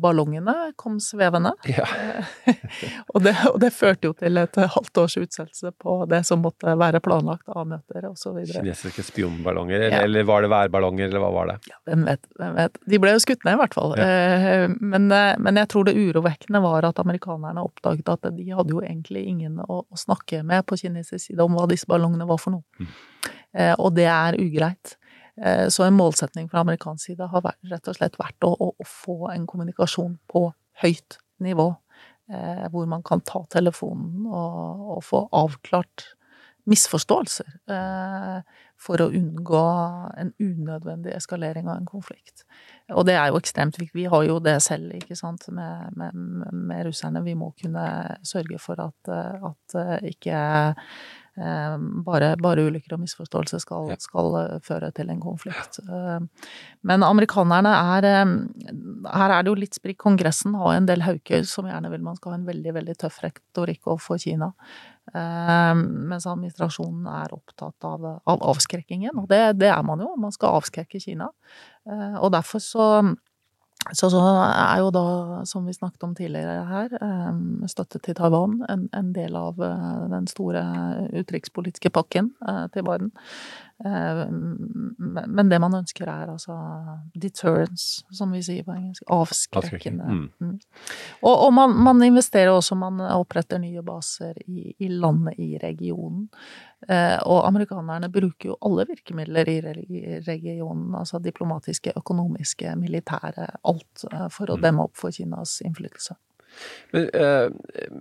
[0.00, 1.52] ballongene kom svevende.
[1.68, 1.86] Ja.
[3.14, 6.74] og, det, og det førte jo til et halvt års utsettelse på det som måtte
[6.78, 8.60] være planlagt av møter videre.
[8.60, 10.04] Kinesiske spionballonger, eller, Ja.
[10.06, 11.74] eller var det værballonger, eller hva var det?
[11.88, 12.80] Hvem vet, hvem vet.
[12.94, 13.96] De ble jo skutt ned, i hvert fall.
[13.98, 14.68] Ja.
[14.78, 18.84] Men, eh, men jeg tror det urovekkende var at amerikanerne oppdaget at de hadde jo
[18.84, 22.58] egentlig ingen å, å snakke med på kinesisk side om hva disse ballongene var for
[22.58, 22.64] noe.
[22.80, 22.94] Mm.
[23.82, 24.94] Og det er ugreit.
[25.42, 29.30] Eh, Så en målsetning fra amerikansk side har rett og slett vært å, å, få
[29.34, 30.50] en kommunikasjon på
[30.82, 31.74] høyt nivå.
[32.30, 36.14] eh, Hvor man kan ta telefonen og, og få avklart
[36.70, 37.46] misforståelser.
[37.72, 38.42] eh,
[38.80, 39.64] For å unngå
[40.16, 42.44] en unødvendig eskalering av en konflikt.
[42.96, 43.94] Og det er jo ekstremt viktig.
[43.94, 46.14] Vi har jo det selv, ikke sant, med, med,
[46.52, 47.20] med russerne.
[47.24, 50.40] Vi må kunne sørge for at, at eh, ikke
[52.04, 55.78] bare, bare ulykker og misforståelser skal, skal eh, føre til en konflikt.
[55.84, 56.18] Eh,
[56.82, 58.32] Men amerikanerne er eh,
[59.14, 59.98] Her er det jo litt sprikk.
[60.02, 63.20] Kongressen har en del hauker som gjerne vil man skal ha en veldig, veldig tøff
[63.22, 64.50] retorikk overfor Kina.
[65.14, 70.12] Eh, Mens administrasjonen er opptatt av, av avskrekkingen, og det, det er man jo.
[70.20, 71.30] Man skal avskrekke Kina.
[71.88, 72.90] Eh, Og derfor så
[73.88, 75.04] så, så er jo da,
[75.48, 80.04] som vi snakket om tidligere her, eh, støtte til Taiwan en, en del av eh,
[80.12, 80.62] den store
[81.14, 83.10] utenrikspolitiske pakken eh, til Biden.
[83.84, 86.54] Eh, Men det man ønsker er altså
[87.16, 89.02] deterrence, som vi sier på engelsk.
[89.08, 90.04] Avskrekkende.
[90.04, 90.26] Mm.
[90.40, 90.58] Mm.
[91.22, 96.28] Og, og man, man investerer også, man oppretter nye baser i, i landet, i regionen.
[96.88, 99.60] Eh, og amerikanerne bruker jo alle virkemidler i
[100.26, 104.62] regionen, altså diplomatiske, økonomiske, militære, alt, eh, for å Mm.
[104.62, 106.14] demme opp for Kinas innflytelse.
[106.94, 107.46] Men eh,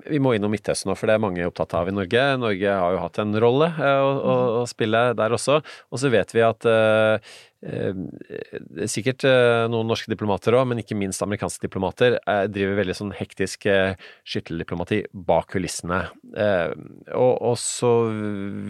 [0.10, 2.26] vi må innom Midtøsten nå, for det er mange opptatt av i Norge.
[2.41, 5.60] Norge har jo hatt en rolle eh, å, å, å spille der også.
[5.93, 10.80] Og så vet vi at eh, det er sikkert eh, noen norske diplomater òg, men
[10.80, 16.05] ikke minst amerikanske diplomater, eh, driver veldig sånn hektisk eh, skytteldiplomati bak kulissene.
[16.39, 16.72] Eh,
[17.18, 17.91] og, og så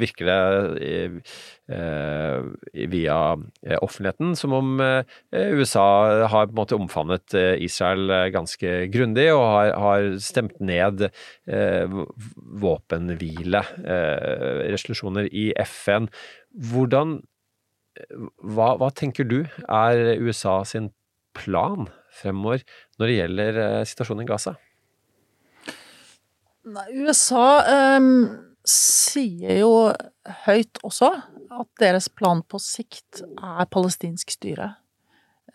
[0.02, 0.40] virker det
[0.90, 1.20] eh,
[1.70, 2.50] eh,
[2.90, 3.20] via
[3.62, 5.06] eh, offentligheten som om eh,
[5.54, 10.58] USA har på en måte omfavnet eh, Israel eh, ganske grundig og har, har stemt
[10.58, 11.12] ned
[11.46, 12.00] eh,
[12.66, 16.10] våpenhvile, eh, resolusjoner i FN.
[16.50, 17.20] Hvordan
[18.42, 20.92] hva, hva tenker du er USA sin
[21.38, 21.88] plan
[22.20, 22.64] fremover
[23.00, 24.56] når det gjelder eh, situasjonen i Gaza?
[26.70, 28.28] Nei, USA um,
[28.68, 29.74] sier jo
[30.46, 31.14] høyt også
[31.60, 34.74] at deres plan på sikt er palestinsk styre.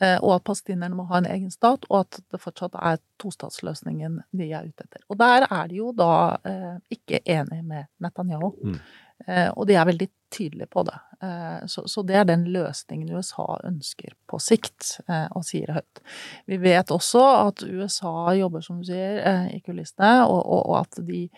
[0.03, 4.19] Eh, og at palestinerne må ha en egen stat, og at det fortsatt er tostatsløsningen
[4.35, 5.05] de er ute etter.
[5.07, 6.15] Og der er de jo da
[6.49, 8.51] eh, ikke enig med Netanyahu.
[8.65, 8.81] Mm.
[9.27, 10.97] Eh, og de er veldig tydelige på det.
[11.23, 16.03] Eh, så, det er den løsningen USA ønsker på sikt, eh, og sier høyt.
[16.51, 19.23] Vi vet også at USA jobber, som du sier,
[19.55, 21.29] i kulissene, og, at de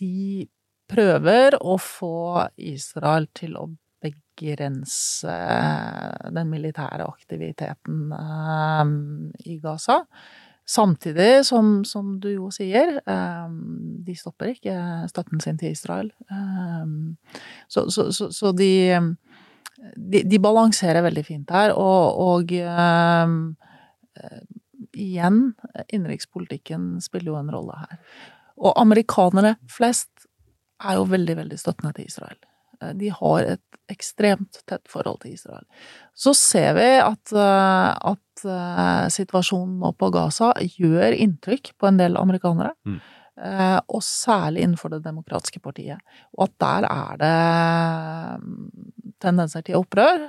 [0.00, 0.46] De
[0.86, 3.64] prøver å få Israel til å
[4.00, 5.34] begrense
[6.30, 8.14] den militære aktiviteten
[9.42, 9.98] i Gaza.
[10.70, 13.00] Samtidig som, som, du jo sier,
[14.06, 14.74] de stopper ikke
[15.10, 16.12] støtten sin til Israel.
[17.66, 19.00] så, så, så, så de,
[19.96, 22.54] de, de balanserer veldig fint her, og, og
[24.94, 25.40] igjen,
[25.88, 27.98] innenrikspolitikken spiller jo en rolle her.
[28.60, 30.28] Og amerikanere flest
[30.80, 32.38] er jo veldig, veldig støttende til Israel.
[32.82, 35.64] Eh, de har et ekstremt tett forhold til Israel.
[36.14, 42.00] Så ser vi at, eh, at eh, situasjonen nå på Gaza gjør inntrykk på en
[42.00, 42.74] del amerikanere.
[42.86, 43.00] Mm.
[43.88, 45.96] Og særlig innenfor Det demokratiske partiet.
[46.36, 47.38] Og at der er det
[49.22, 50.26] tendenser til opprør.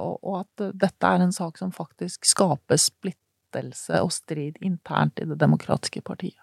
[0.00, 5.36] Og at dette er en sak som faktisk skaper splittelse og strid internt i Det
[5.36, 6.39] demokratiske partiet.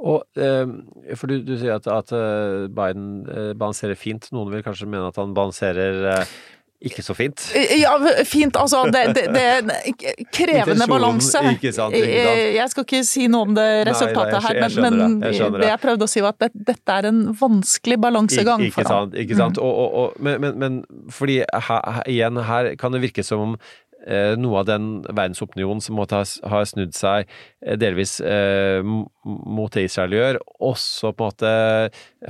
[0.00, 0.64] Og, eh,
[1.18, 4.30] for du, du, sier at, at eh, Biden eh, balanserer fint.
[4.32, 6.24] Noen vil kanskje mene at han balanserer
[6.80, 7.42] ikke så fint?
[7.76, 7.92] Ja,
[8.24, 8.56] fint.
[8.56, 9.72] Altså, det, det, det er en
[10.36, 11.42] krevende balanse.
[11.52, 12.40] Ikke sant, ikke sant.
[12.56, 15.28] Jeg skal ikke si noe om det resultatet nei, nei, jeg, jeg her, men, men
[15.28, 18.94] jeg det jeg prøvde å si var at dette er en vanskelig balansegang ikke, for
[18.94, 19.12] ham.
[19.12, 19.60] Ikke sant.
[19.60, 19.66] Mm.
[19.68, 20.80] Og, og, og, men, men, men,
[21.12, 23.89] fordi her, igjen, her kan det virke som om Eh,
[24.40, 27.26] noe av den verdensopinionen som måtte ha, snudd seg
[27.60, 30.40] eh, delvis eh, mot det Israel gjør,
[30.70, 31.52] også på en måte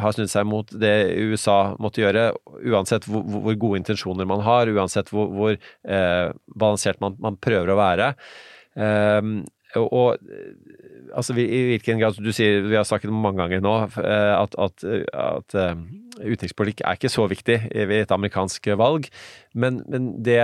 [0.02, 0.94] har snudd seg mot det
[1.30, 2.30] USA måtte gjøre,
[2.72, 7.72] uansett hvor, hvor gode intensjoner man har, uansett hvor, hvor eh, balansert man, man, prøver
[7.72, 8.12] å være.
[8.74, 9.32] Eh,
[9.78, 10.18] og
[11.14, 14.82] altså, i hvilken grad Du sier, vi har snakket mange ganger nå, at, at,
[15.14, 15.54] at
[16.18, 19.06] utenrikspolitikk er ikke så viktig ved et amerikansk valg,
[19.54, 20.40] men, men det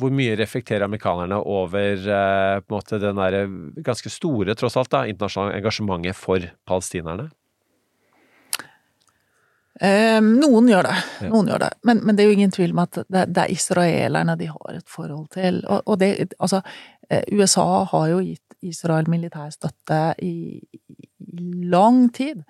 [0.00, 3.36] hvor mye reflekterer amerikanerne over eh, på en måte den der
[3.84, 7.28] ganske store, tross alt, da, internasjonale engasjementet for palestinerne?
[9.80, 10.96] Eh, noen gjør det.
[11.30, 11.70] Noen gjør det.
[11.88, 14.76] Men, men, det er jo ingen tvil om at det, det er israelerne de har
[14.76, 15.62] et forhold til.
[15.64, 16.60] Og, og det, altså,
[17.08, 21.38] eh, USA har jo gitt Israel militær støtte i, i
[21.72, 22.42] lang tid.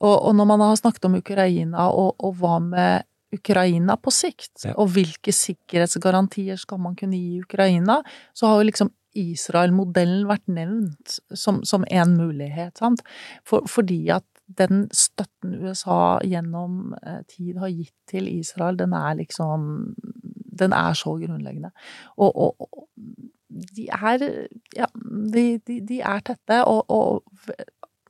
[0.00, 3.06] Og, og, når man har snakket om Ukraina, og, og hva med
[3.36, 4.74] Ukraina på sikt, ja.
[4.80, 8.00] og hvilke sikkerhetsgarantier skal man kunne gi Ukraina,
[8.36, 13.04] så har jo liksom Israel-modellen vært nevnt som, som en mulighet, sant.
[13.48, 19.16] For, fordi at den støtten USA gjennom eh, tid har gitt til Israel, den er
[19.18, 19.94] liksom
[20.56, 21.70] Den er så grunnleggende.
[22.16, 22.88] Og, og, og
[23.48, 24.22] de er
[24.76, 24.86] Ja,
[25.34, 27.24] de, de, de er tette, og, og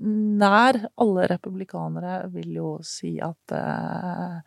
[0.00, 4.40] nær alle republikanere vil jo si at uh,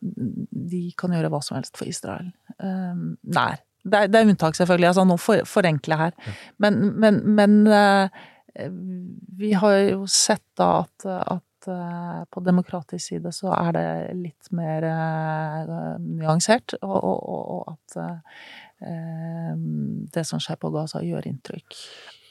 [0.00, 2.30] de kan gjøre hva som helst for Israel.
[2.58, 3.52] Um, nei.
[3.80, 4.90] Det er, det er, unntak, selvfølgelig.
[4.90, 6.34] altså Nå for, forenkler jeg her.
[6.60, 8.08] Men, men, men uh,
[9.40, 13.86] vi har jo sett da at, at uh, på demokratisk side så er det
[14.18, 18.02] litt mer uh, nyansert, og, og, og at
[18.80, 21.74] det som skjer på Gaza, gjør inntrykk.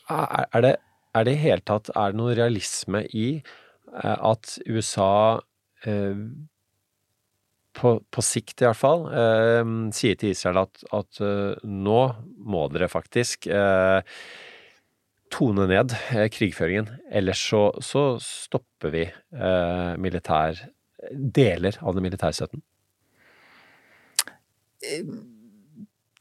[0.09, 0.72] Er det,
[1.13, 3.28] er det i hele tatt er det noe realisme i
[3.93, 5.38] at USA
[7.80, 9.64] på, på, sikt i hvert fall, eh,
[9.96, 12.02] sier til Israel at, at uh, nå
[12.50, 14.02] må dere faktisk eh,
[15.34, 20.66] tone ned eh, krigføringen, ellers så, så stopper vi eh, militær
[21.10, 22.64] deler av den militærstøtten.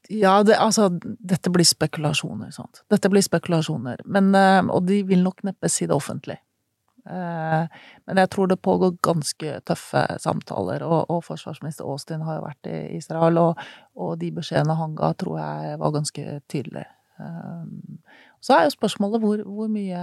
[0.08, 2.82] Ja, det, altså Dette blir spekulasjoner, sant.
[2.90, 4.04] Dette blir spekulasjoner.
[4.06, 6.38] Men, eh, og de vil nok neppe si det offentlig.
[7.08, 12.46] Eh, men jeg tror det pågår ganske tøffe samtaler, og, og forsvarsminister Austin har jo
[12.46, 13.62] vært i Israel, og,
[13.96, 16.88] og de beskjedene han ga, tror jeg var ganske tydelige.
[17.18, 17.62] Eh,
[18.44, 20.02] så er jo spørsmålet hvor, hvor mye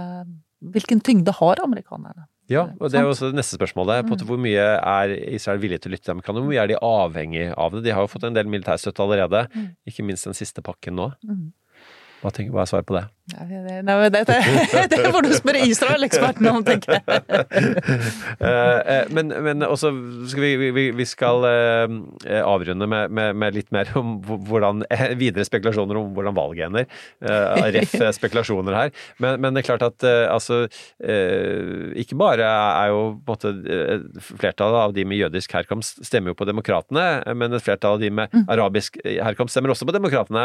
[0.56, 2.22] Hvilken tyngde har amerikanerne?
[2.48, 4.06] Ja, og det er jo også det neste spørsmålet.
[4.08, 4.22] På mm.
[4.24, 6.46] Hvor mye er Israel villig til å lytte til amerikanerne?
[6.46, 7.82] Hvor mye er de avhengig av det?
[7.84, 9.66] De har jo fått en del militærstøtte allerede, mm.
[9.92, 11.10] ikke minst den siste pakken nå.
[11.28, 11.50] Mm.
[12.22, 13.04] Hva, tenker, hva er svaret på det?
[13.26, 17.02] Nei, det, nei, det, får du spørre Israel-eksperten om, tenker jeg.
[18.36, 19.88] Eh, eh, men, men også
[20.28, 24.84] skal vi, vi, vi skal eh, avrunde med, med, med litt mer om hvordan,
[25.22, 26.86] videre spekulasjoner om hvordan valget ender.
[27.74, 28.92] Ref spekulasjoner her.
[29.22, 30.66] Men, men, det er klart at altså
[31.98, 36.38] Ikke bare er jo på en måte flertallet av de med jødisk herkomst stemmer jo
[36.38, 37.06] på Demokratene,
[37.38, 38.42] men et flertall av de med Mm.
[38.52, 40.42] arabisk herkomst stemmer også på Demokratene.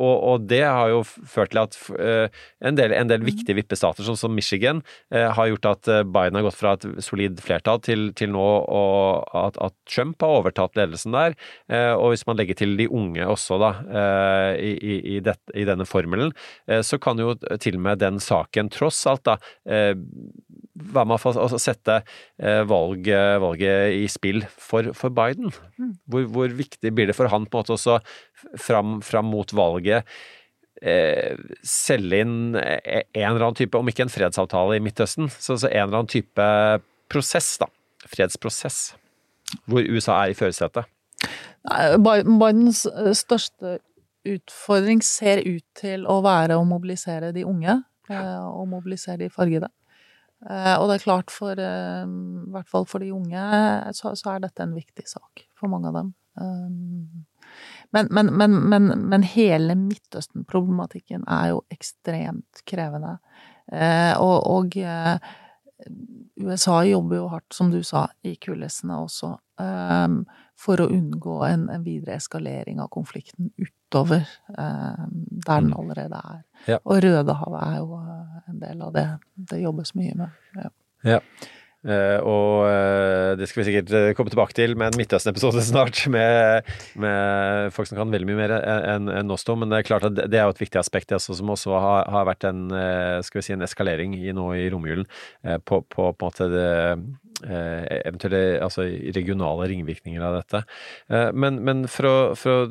[0.00, 2.26] og, og det har jo ført til at eh,
[2.64, 4.82] en del, en del viktige vippestater, sånn som Michigan,
[5.14, 8.46] eh, har gjort at eh, Biden har gått fra et solid flertall til, til nå
[9.36, 11.36] at, at Trump har overtatt ledelsen der.
[12.00, 13.70] Og hvis man legger til de unge også, da,
[14.58, 16.32] i, i, i, det, i denne formelen,
[16.86, 19.36] så kan jo til og med den saken tross alt da
[20.80, 22.00] være med å sette
[22.40, 23.08] eh, valg,
[23.42, 25.52] valget i spill for, for Biden.
[26.10, 27.98] Hvor, hvor viktig blir det for han på en måte også
[28.58, 30.08] fram, fram mot valget
[31.66, 35.68] selge inn eh, en eller annen type, om ikke en fredsavtale i Midtøsten, så, så
[35.68, 36.46] en eller annen type
[37.12, 37.68] prosess, da.
[38.08, 38.94] Fredsprosess.
[39.68, 40.86] Hvor USA er i førersetet.
[42.00, 43.78] Bidens eh, største
[44.30, 47.76] utfordring ser ut til å være å mobilisere de unge,
[48.12, 49.68] eh, og mobilisere de fargede.
[50.48, 53.44] Eh, Og det er klart for, eh, i hvert fall for de unge,
[53.96, 56.14] så, så er dette en viktig sak for mange av dem.
[57.90, 63.16] Men, men, men, men, men hele Midtøsten-problematikken er jo ekstremt krevende.
[63.72, 65.18] Eh, Og, og eh,
[66.40, 70.08] USA jobber jo hardt, som du sa, i kulissene også, eh,
[70.60, 76.42] for å unngå en, en videre eskalering av konflikten utover um, der den allerede er.
[76.66, 76.76] Ja.
[76.84, 79.06] Og Rødehavet er jo uh, en del av det
[79.50, 80.36] det jobbes mye med.
[80.60, 80.68] Ja.
[81.14, 81.20] Ja.
[81.80, 86.02] Eh, og eh, det skal vi sikkert eh, komme tilbake til med en Midtøsten-episode snart,
[86.12, 86.68] med,
[87.00, 89.56] med folk som kan veldig mye mer enn en oss to.
[89.56, 92.10] Men det er klart at det er jo et viktig aspekt også, som også har,
[92.12, 92.68] har vært en,
[93.24, 95.08] skal vi si, en eskalering i, nå i romjulen
[95.64, 96.68] på, på, på en måte det
[98.04, 98.84] eventuelle altså
[99.16, 100.62] regionale ringvirkninger av dette.
[101.08, 102.62] Eh, Men, men for å, for å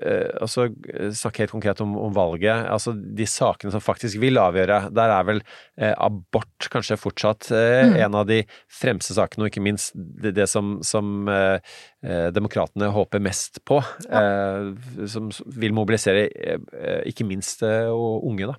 [0.00, 0.68] eh, altså,
[1.10, 5.26] snakke helt konkret om, om valget, altså de sakene som faktisk vil avgjøre, der er
[5.28, 5.42] vel
[5.78, 7.96] eh, abort kanskje fortsatt eh, Mm.
[8.06, 8.38] en av de
[8.72, 11.58] fremste sakene, og ikke minst det, det som, som eh,
[12.02, 13.78] eh, demokratene håper mest på,
[14.08, 14.70] eh,
[15.06, 15.28] som
[15.60, 18.56] vil mobilisere eh, eh, ikke minst eh, unge, da.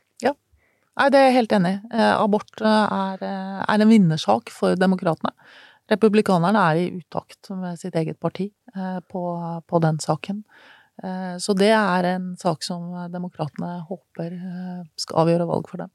[0.97, 1.79] Nei, det er jeg helt enig i.
[1.93, 5.33] Eh, Abort eh, er, eh, er en vinnersak for demokratene.
[5.91, 8.49] Republikanerne er i utakt med sitt eget parti
[9.07, 9.21] på,
[9.63, 10.41] på den saken.
[11.03, 15.91] Eh, Så det er en sak som demokratene håper eh, skal avgjøre valg for dem.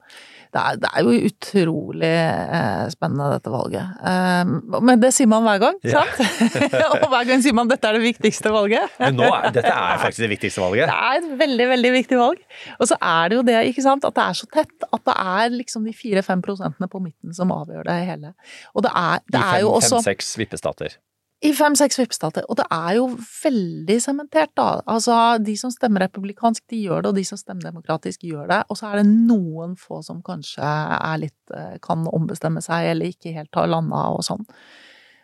[0.54, 3.96] Det er, det er jo utrolig eh, spennende, dette valget.
[4.06, 6.04] Eh, Men det sier man hver gang, Ja.
[6.06, 6.62] sant?
[7.02, 8.94] Og hver gang sier man dette er det viktigste valget.
[9.02, 10.86] Men nå er, dette er faktisk det viktigste valget.
[10.92, 12.42] Det er et veldig, veldig viktig valg.
[12.78, 15.18] Og så er det jo det, ikke sant, at det er så tett at det
[15.18, 18.34] er liksom de fire-fem prosentene på midten som avgjør det hele.
[18.76, 20.98] Og det er, det er jo også fem-seks vippestater.
[21.42, 22.44] I fem-seks vippestater.
[22.50, 24.68] Og det er jo veldig sementert, da.
[24.90, 28.60] Altså, de som stemmer republikansk, de gjør det, og de som stemmer demokratisk, gjør det.
[28.70, 33.10] Og så er det noen få som kanskje er litt eh, kan ombestemme seg, eller
[33.10, 34.46] ikke helt har landa og sånn.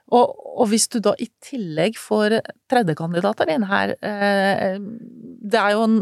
[0.08, 0.32] Og,
[0.62, 2.38] og hvis du da i tillegg får
[2.72, 5.98] tredjekandidater inn her eh, Det er jo en,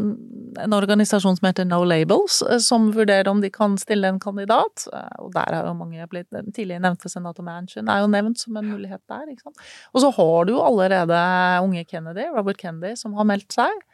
[0.63, 4.87] en organisasjon som heter No Labels, eh, som vurderer om de kan stille en kandidat.
[4.93, 8.43] eh, Og der har jo mange blitt tidligere tidligere nevnte senator Manchin er jo nevnt
[8.43, 9.27] som en mulighet der.
[9.33, 9.67] ikke sant?
[9.93, 11.21] Og så har du jo allerede
[11.67, 13.85] unge Kennedy, Robert Kennedy, som har meldt seg.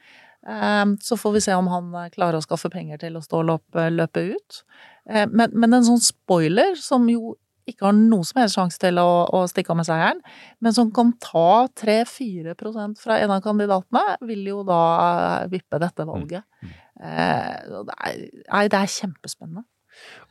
[0.43, 3.85] Så får vi se om han klarer å skaffe penger til å stå og løpe,
[3.95, 4.63] løpe ut.
[5.07, 7.37] Men, men en sånn spoiler, som jo
[7.69, 10.23] ikke har noe som helst sjanse til å, å stikke av med seieren,
[10.65, 16.07] men som kan ta 3-4% fra en av kandidatene, vil jo da eh, vippe dette
[16.09, 16.47] valget.
[16.63, 17.53] Eh,
[17.83, 19.67] det, er, nei, det er kjempespennende.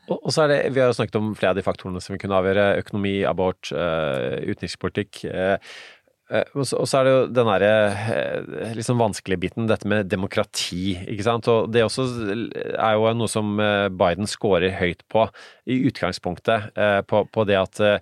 [0.10, 2.16] Og, og så er det, Vi har jo snakket om flere av de faktorene som
[2.16, 2.68] vi kunne avgjøre.
[2.82, 5.24] Økonomi, abort, eh, utenrikspolitikk.
[5.30, 5.74] eh,
[6.32, 7.72] og så, er det jo den derre
[8.16, 10.96] eh, liksom vanskelige biten, dette med demokrati.
[11.12, 11.50] ikke sant?
[11.52, 12.06] Og Det også
[12.72, 15.26] er jo noe som eh, Biden scorer høyt på
[15.68, 16.72] i utgangspunktet.
[16.78, 18.00] eh, På, på det at eh,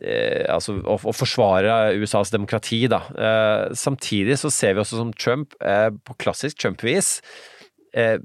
[0.00, 3.02] eh, altså å, å forsvare USAs demokrati, da.
[3.12, 7.18] Eh, samtidig så ser vi også som Trump, eh, på klassisk Trump-vis,
[7.92, 8.18] eh,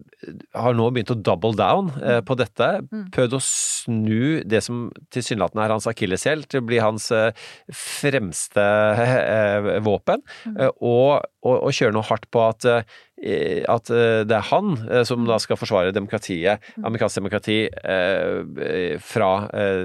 [0.55, 2.69] har nå begynt å double down eh, på dette.
[3.15, 7.31] Prøvd å snu det som tilsynelatende er hans akilleshæl, til å bli hans eh,
[7.73, 8.63] fremste
[9.03, 10.23] eh, våpen,
[10.55, 12.71] eh, og, og, og kjøre noe hardt på at
[13.17, 14.75] at det er han
[15.09, 19.29] som da skal forsvare demokratiet, amerikansk demokrati, eh, fra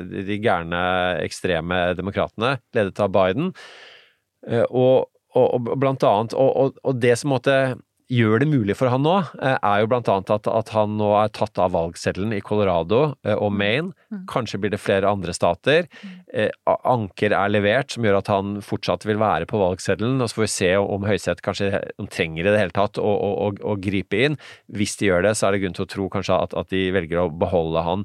[0.04, 0.82] de gærne,
[1.24, 3.48] ekstreme demokratene, ledet av Biden.
[4.68, 7.56] Og, og, blant annet og det som måtte
[8.12, 11.10] gjør det mulig for han nå, eh, er jo blant annet at, at han nå
[11.20, 13.92] er tatt av valgseddelen i Colorado eh, og Maine.
[14.30, 15.88] Kanskje blir det flere andre stater.
[16.32, 20.20] Eh, Anker er levert, som gjør at han fortsatt vil være på valgseddelen.
[20.20, 21.70] Og så får vi se om Høyesterett kanskje
[22.02, 24.36] om trenger i det hele tatt å, gripe inn.
[24.72, 26.84] Hvis de gjør det, så er det grunn til å tro kanskje at, at de
[26.94, 28.04] velger å beholde han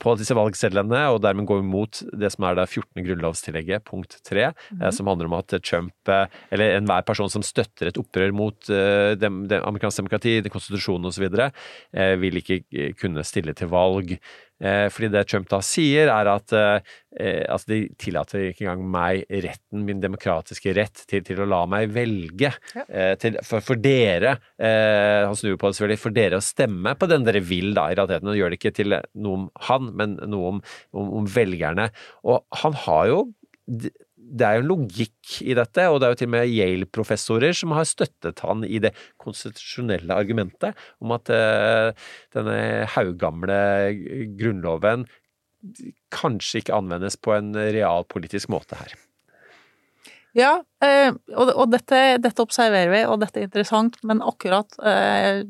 [0.00, 3.02] på disse valgsedlene, og dermed gå imot det som er det 14.
[3.04, 8.00] grunnlovstillegget, punkt 3, eh, som handler om at Trump, eller enhver person som støtter et
[8.00, 13.54] opprør mot eh, dem, dem, amerikansk demokrati, konstitusjonen osv., eh, vil ikke eh, kunne stille
[13.56, 14.14] til valg.
[14.62, 19.24] Eh, fordi det Trump da sier, er at eh, altså de tillater ikke engang meg
[19.44, 22.52] retten, min demokratiske rett, til, til å la meg velge.
[22.86, 26.94] Eh, til, for, for dere, eh, han snur på det selvfølgelig, for dere å stemme
[26.98, 28.30] på den dere vil, da, i realiteten.
[28.30, 30.64] Og gjør det ikke til noe om han, men noe om,
[30.94, 31.90] om, om velgerne.
[32.24, 33.20] Og han har jo
[34.24, 37.74] det er jo logikk i dette, og det er jo til og med Yale-professorer som
[37.76, 42.58] har støttet han i det konstitusjonelle argumentet om at uh, denne
[42.94, 43.58] haugamle
[44.38, 45.06] grunnloven
[46.14, 48.96] kanskje ikke anvendes på en realpolitisk måte her.
[50.34, 55.44] Ja, eh, og, dette, dette, observerer vi, og dette er interessant, men akkurat eh,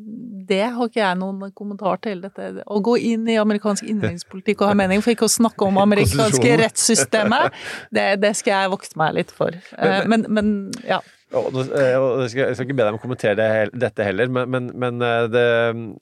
[0.44, 2.20] det har ikke jeg noen kommentar til.
[2.20, 2.50] Dette.
[2.68, 6.58] Å gå inn i amerikansk innenrikspolitikk og ha mening, for ikke å snakke om amerikanske
[6.60, 7.56] rettssystemet,
[7.96, 9.56] det, det, skal jeg vokte meg litt for.
[9.56, 10.54] Eh, men, men
[10.84, 11.00] ja.
[11.34, 13.48] Og, jeg, skal, jeg skal ikke be deg om å kommentere det,
[13.86, 15.46] dette heller, men, men, men det,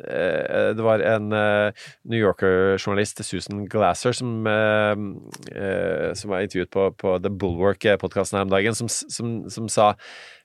[0.02, 8.40] det, var en New Yorker-journalist, Susan Glasser, som, som var intervjuet på, på The Bulwark-podkasten
[8.40, 9.92] her om dagen, som, som, som sa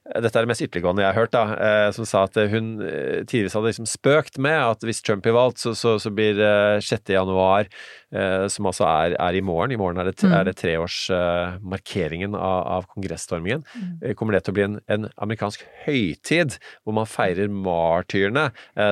[0.08, 3.24] dette er det mest ytterliggående jeg har hørt, da, eh, som sa at hun eh,
[3.28, 6.40] tidligere hadde liksom spøkt med at hvis Trump blir valgt, så, så, så blir
[6.80, 6.94] 6.
[6.96, 7.68] Eh, januar,
[8.08, 10.32] som altså er, er, i morgen, i morgen er det, mm.
[10.32, 14.14] er det treårsmarkeringen av, av kongressstormingen, mm.
[14.16, 16.56] kommer det til å bli en, en, amerikansk høytid
[16.86, 18.46] hvor man feirer martyrene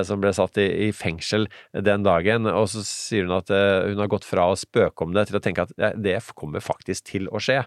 [0.08, 1.48] som ble satt i, i, fengsel
[1.88, 2.50] den dagen.
[2.52, 5.44] Og så sier hun at hun har gått fra å spøke om det til å
[5.44, 7.62] tenke at det kommer faktisk til å skje.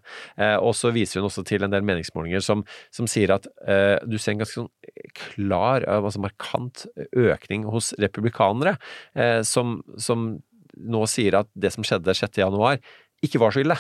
[0.60, 4.18] Og så viser hun også til en del meningsmålinger som, som sier at eh, du
[4.18, 4.70] ser en ganske sånn
[5.18, 6.86] klar, eh, altså markant
[7.16, 8.76] økning hos republikanere,
[9.14, 10.30] eh, som, som,
[10.78, 12.40] nå sier at det som skjedde 6.
[12.40, 12.80] januar,
[13.24, 13.76] ikke var så ille.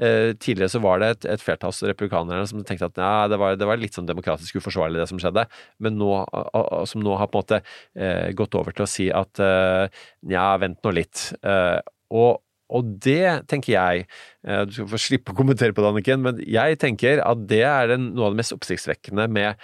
[0.00, 3.38] Eh, tidligere så var det et, et flertall av republikanerne som tenkte at nei, det,
[3.42, 5.44] var, det var litt sånn demokratisk uforsvarlig, det som skjedde,
[5.84, 6.12] men nå,
[6.88, 7.58] som nå har på en måte
[8.00, 11.26] eh, gått over til å si at eh, ja, vent nå litt.
[11.44, 14.04] og og det tenker jeg
[14.46, 17.64] eh, Du skal få slippe å kommentere på det, Anniken, men jeg tenker at det
[17.66, 19.58] er den, noe av det mest oppsiktsvekkende med,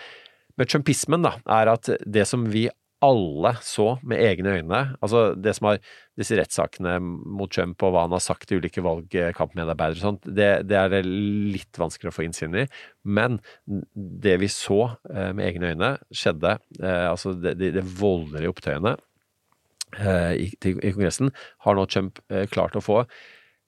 [0.58, 2.66] med trumpismen, da, er at det som vi
[3.04, 5.80] alle så med egne øyne, altså det som har
[6.16, 10.50] disse rettssakene mot Trump og hva han har sagt til ulike valgkampmedarbeidere og sånt, det,
[10.70, 12.64] det, er det litt vanskelig å få innsyn i.
[13.04, 14.80] Men det vi så
[15.12, 18.96] eh, med egne øyne skjedde, eh, altså det, det, det voldelige opptøyene,
[19.96, 21.30] Eh, i, i Kongressen,
[21.64, 22.18] har nå Trump
[22.50, 23.04] klart å få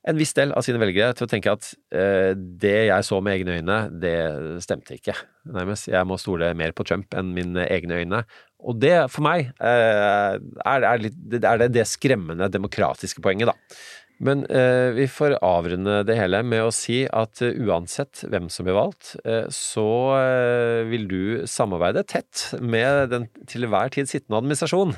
[0.08, 3.38] en viss del av sine velgere til å tenke at eh, det jeg så med
[3.38, 4.16] egne øyne, det
[4.64, 5.16] stemte ikke.
[5.54, 5.90] Nærmest.
[5.92, 8.24] Jeg må stole mer på Trump enn mine egne øyne.
[8.58, 13.78] Og det, for meg, er, er, litt, er det det skremmende demokratiske poenget, da.
[14.18, 18.66] Men eh, vi får avrunde det hele med å si at uh, uansett hvem som
[18.66, 19.86] blir valgt, uh, så
[20.18, 24.96] uh, vil du samarbeide tett med den til hver tid sittende administrasjon.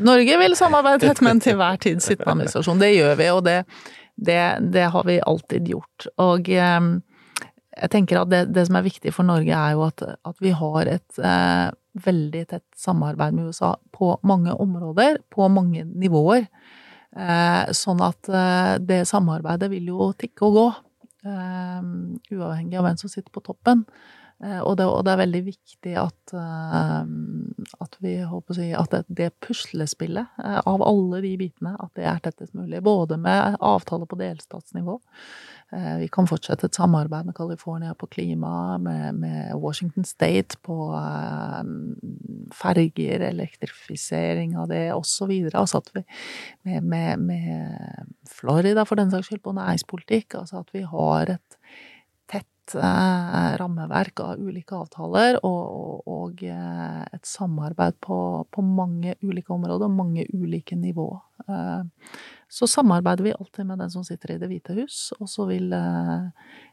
[0.00, 2.80] Norge vil samarbeide tett med den til hver tid sittende administrasjon.
[2.80, 3.58] Det gjør vi, og det,
[4.16, 4.44] det,
[4.74, 6.06] det har vi alltid gjort.
[6.22, 10.42] Og jeg tenker at det, det, som er viktig for Norge, er jo at, at
[10.44, 11.22] vi har et
[11.92, 16.46] veldig tett samarbeid med USA på mange områder, på mange nivåer.
[17.12, 20.66] Eh, sånn at eh, det samarbeidet vil jo tikke og gå,
[21.28, 21.82] eh,
[22.32, 23.84] uavhengig av hvem som sitter på toppen.
[24.42, 29.02] Og det, og det, er veldig viktig at, at vi håper å si, at det,
[29.06, 32.80] det puslespillet av alle de bitene, at det er tettest mulig.
[32.82, 34.98] Både med avtaler på delstatsnivå,
[35.72, 40.76] Eh, vi kan fortsette et samarbeid med California på klima, med, med Washington State på
[42.52, 45.32] ferger, elektrifisering av det, osv.
[45.48, 46.04] Altså at vi
[46.68, 50.36] med, med, med, Florida, for den saks skyld, på næringspolitikk.
[50.42, 51.58] Altså at vi har et
[52.66, 59.14] tett eh, rammeverk av ulike avtaler og, og, og uh, et samarbeid på, på, mange
[59.22, 61.20] ulike områder, mange ulike nivå.
[61.48, 61.82] Eh,
[62.48, 65.72] så samarbeider vi alltid med den som sitter i Det hvite hus, og så vil,
[65.72, 66.26] eh,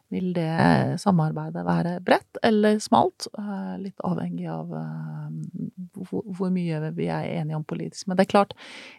[0.09, 7.07] vil det samarbeidet være bredt eller smalt, eh, litt avhengig av eh, hvor mye vi
[7.07, 8.07] er enige om politisk.
[8.07, 8.53] Men det er klart,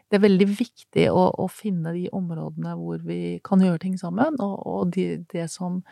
[0.09, 4.41] det er veldig viktig å, å finne de områdene hvor vi kan gjøre ting sammen,
[4.41, 5.82] og, og de, det som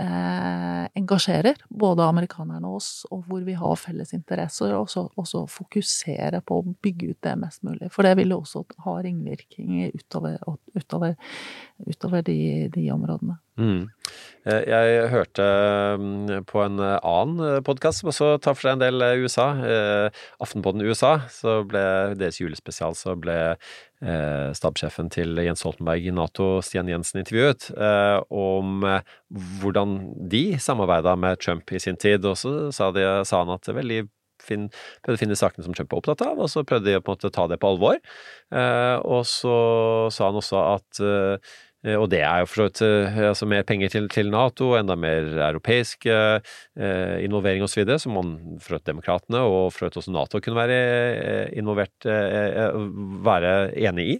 [0.00, 5.44] eh, engasjerer både amerikanerne og oss, og hvor vi har felles interesser, og så også
[5.50, 7.90] fokusere på å bygge ut det mest mulig.
[7.94, 10.38] For det vil jo også ha ringvirkninger utover,
[10.74, 11.16] utover,
[11.86, 12.38] utover de,
[12.74, 13.38] de områdene.
[13.54, 13.86] Mm.
[14.44, 15.44] Eh, jeg hørte
[16.00, 19.46] mm, på en annen podkast som også tar for seg en del USA.
[20.42, 21.84] Aftenpodden USA, så ble
[22.18, 28.18] deres julespesial, så ble eh, stabssjefen til Jens Stoltenberg i Nato, Stian Jensen, intervjuet eh,
[28.34, 28.82] om
[29.62, 29.96] hvordan
[30.30, 32.26] de samarbeida med Trump i sin tid.
[32.26, 34.04] Og så sa, de, sa han at veldig
[34.44, 34.66] Finn,
[35.00, 37.14] prøvde å finne sakene som Trump var opptatt av, og så prøvde de å på
[37.14, 38.00] en måte ta det på alvor.
[38.52, 39.54] Eh, og så
[40.12, 43.48] sa han også at eh, Eh, og det er jo for så vidt eh, altså
[43.50, 46.54] mer penger til, til, Nato, enda mer europeisk eh,
[47.20, 48.34] involvering osv., som man
[48.64, 50.78] for demokratene og for også Nato kunne være
[51.12, 52.78] eh, involvert, eh,
[53.26, 53.52] være
[53.84, 54.18] enig i.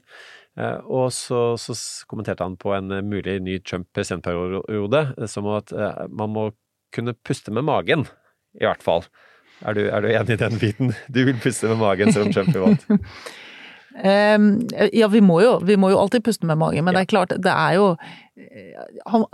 [0.61, 1.77] Eh, og så, så,
[2.11, 5.73] kommenterte han på en mulig ny Trump-presidentperiode som at
[6.13, 6.51] man må
[6.95, 8.05] kunne puste med magen,
[8.61, 9.09] i hvert fall.
[9.65, 10.93] Er du, er du enig i den biten?
[11.09, 12.87] Du vil puste med magen selv om Trump blir valgt?
[13.95, 14.49] Um,
[14.93, 16.99] ja, vi må, jo, vi må, jo, alltid puste med magen, men ja.
[16.99, 17.93] det er klart, det er jo
[18.35, 19.27] eh, han,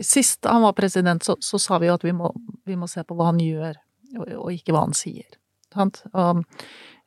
[0.00, 2.32] Sist han var president, så, så, sa vi jo at vi må,
[2.66, 3.76] vi må, se på hva han gjør,
[4.16, 5.28] og, og ikke hva han sier.
[5.74, 6.00] Sant?
[6.16, 6.40] Og,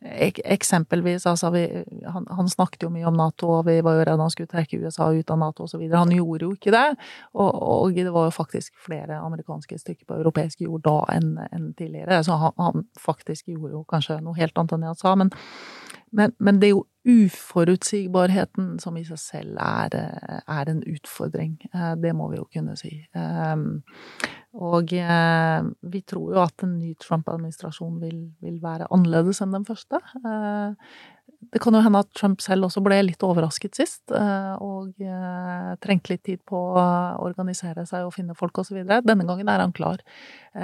[0.05, 1.63] ek, eksempelvis, altså vi,
[2.05, 4.79] han, han, snakket jo mye om Nato, og vi var jo redde han skulle trekke
[4.83, 5.81] USA ut av Nato osv.
[5.91, 6.85] Han gjorde jo ikke det,
[7.33, 11.71] og, og, det var jo faktisk flere amerikanske stykker på europeisk jord da enn, en
[11.73, 12.21] tidligere.
[12.27, 15.33] Så han, han, faktisk gjorde jo kanskje noe helt annet enn det han sa, men
[16.11, 19.95] men, men, det er jo uforutsigbarheten som i seg selv er,
[20.43, 21.55] er, en utfordring.
[21.71, 22.93] Eh, det må vi jo kunne si.
[23.15, 23.81] Ehm,
[24.57, 29.67] og eh, vi tror jo at en ny Trump-administrasjon vil, vil, være annerledes enn den
[29.67, 30.01] første.
[30.19, 30.97] Eh,
[31.53, 34.95] det kan jo hende at Trump selv også ble litt overrasket sist, og
[35.83, 36.85] trengte litt tid på å
[37.21, 38.79] organisere seg og finne folk osv.
[38.81, 40.01] Denne gangen er han klar.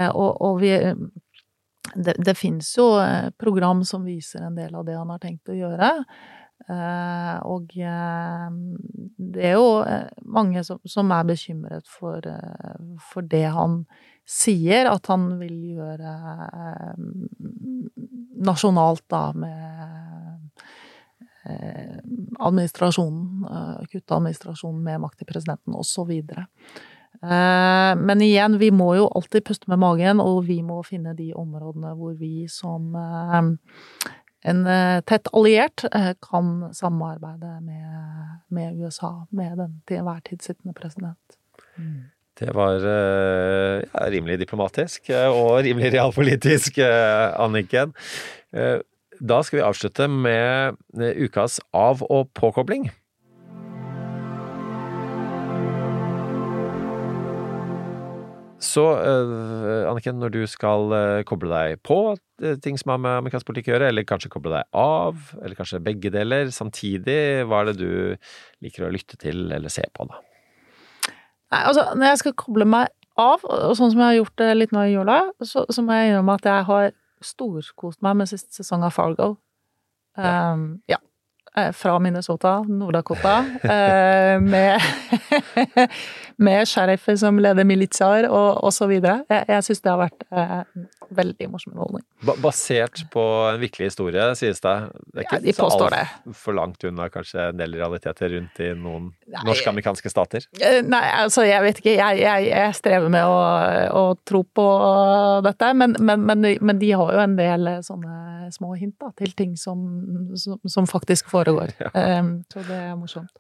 [0.10, 0.74] Og, og vi
[1.96, 5.52] det, det fins jo eh, program som viser en del av det han har tenkt
[5.52, 5.92] å gjøre.
[6.64, 8.48] Eh, og eh,
[9.34, 9.84] det er jo
[10.24, 12.24] mange som, som er bekymret for,
[13.12, 13.84] for, det han
[14.24, 16.14] sier at han vil gjøre
[18.44, 19.84] nasjonalt, da, med
[22.40, 23.44] administrasjonen,
[23.92, 26.12] kutte administrasjonen med makt til presidenten, osv.
[26.16, 26.46] Eh,
[27.24, 31.94] men igjen, vi må jo alltid puste med magen, og vi må finne de områdene
[31.96, 33.38] hvor vi som eh,
[34.52, 35.86] en eh, tett alliert
[36.26, 41.40] kan samarbeide med, med USA, med den til enhver tid sittende president.
[42.40, 47.94] Det var ja, rimelig diplomatisk og rimelig realpolitisk, Anniken.
[49.22, 52.90] Da skal vi avslutte med ukas av- og påkobling.
[58.64, 63.20] Så uh, Anniken, når du skal uh, koble deg på uh, ting som har med
[63.20, 67.20] amerikansk politikk å gjøre, eller kanskje koble deg av, eller kanskje begge deler samtidig,
[67.50, 67.90] hva er det du
[68.64, 70.22] liker å lytte til eller se på, da?
[71.54, 74.52] Nei, altså, når jeg skal koble meg av, og sånn som jeg har gjort det
[74.58, 78.32] litt nå i jula, så, så må jeg innrømme at jeg har storkost meg med
[78.32, 79.36] siste sesong av Fargo.
[80.18, 80.98] Um, ja.
[80.98, 81.02] ja.
[81.54, 83.36] Fra Minnesota, Nord-Dakota,
[84.42, 84.82] med
[86.36, 88.92] med sheriffer som leder militser og osv.
[88.98, 92.06] Jeg, jeg syns det har vært eh, veldig morsom underholdning.
[92.26, 94.76] Ba basert på en virkelig historie, sies det?
[95.12, 98.72] Det er ikke ja, de så altfor langt unna kanskje en del realiteter rundt i
[98.78, 99.12] noen
[99.44, 100.48] norsk-amerikanske stater?
[100.60, 101.96] Eh, nei, altså jeg vet ikke.
[102.00, 103.38] Jeg, jeg, jeg strever med å,
[104.00, 104.68] å, tro på
[105.46, 109.34] dette, men, men, men, men, de har jo en del sånne små hint da, til
[109.38, 109.84] ting som,
[110.40, 111.74] som, som faktisk foregår.
[111.84, 112.20] Ja.
[112.20, 113.32] Um, så det er morsomt.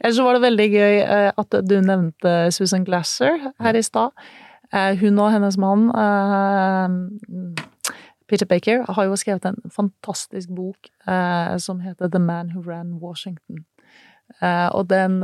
[0.00, 4.12] Ellers så var det veldig gøy uh, at du nevnte Susan Glasser her i stad.
[4.74, 7.54] Eh, hun og hennes mann eh,
[8.28, 12.98] Peter Baker har jo skrevet en fantastisk bok eh, som heter The Man Who Ran
[13.02, 13.64] Washington.
[14.72, 15.20] og den,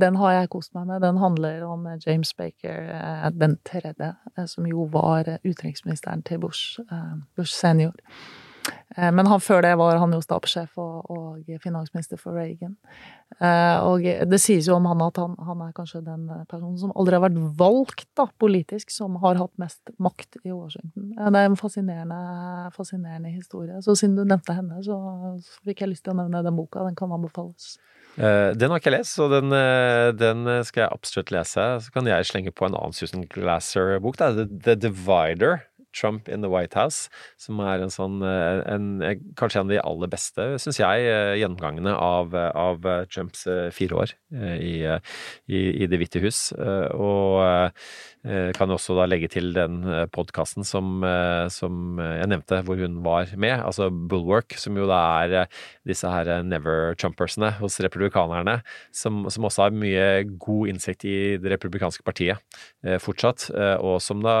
[0.00, 1.00] den, har jeg kost meg med.
[1.00, 4.12] Den handler om James Baker, den tredje,
[4.46, 6.78] som jo var utenriksministeren til Bush,
[7.36, 7.92] Bush senior.
[8.96, 12.74] Eh, men han, før det var han jo stabssjef og, og, finansminister for Reagan.
[13.38, 16.92] Eh, og det sies jo om han at han, han, er kanskje den personen som
[16.98, 21.14] aldri har vært valgt da, politisk, som har hatt mest makt i Washington.
[21.16, 22.20] Det er en fascinerende,
[22.76, 23.80] fascinerende historie.
[23.84, 24.98] Så siden du nevnte henne, så,
[25.66, 26.84] fikk jeg lyst til å nevne den boka.
[26.86, 27.76] Den kan anbefales.
[28.12, 29.54] Den har ikke jeg lest, så den,
[30.20, 31.62] den, skal jeg absolutt lese.
[31.80, 34.18] Så kan jeg slenge på en annen Susan Glasser-bok.
[34.20, 35.62] The, The Divider
[35.92, 37.08] Trump in the White House,
[37.40, 38.88] som er en sånn eh, en,
[39.38, 43.44] Kanskje en av de aller beste, syns jeg, eh, gjennomgangene av, av Trumps
[43.74, 44.74] fire år i,
[45.50, 46.40] i, i Det hvite hus.
[46.56, 47.40] Og
[48.54, 49.80] kan også da legge til den
[50.14, 51.02] podkasten som,
[51.50, 55.50] som jeg nevnte, hvor hun var med, altså Bulwark, som jo da er
[55.88, 58.60] disse her never-trumpersene hos republikanerne,
[58.94, 60.06] som, som, også har mye
[60.38, 62.38] god innsikt i det republikanske partiet
[63.02, 63.48] fortsatt,
[63.82, 64.38] og som da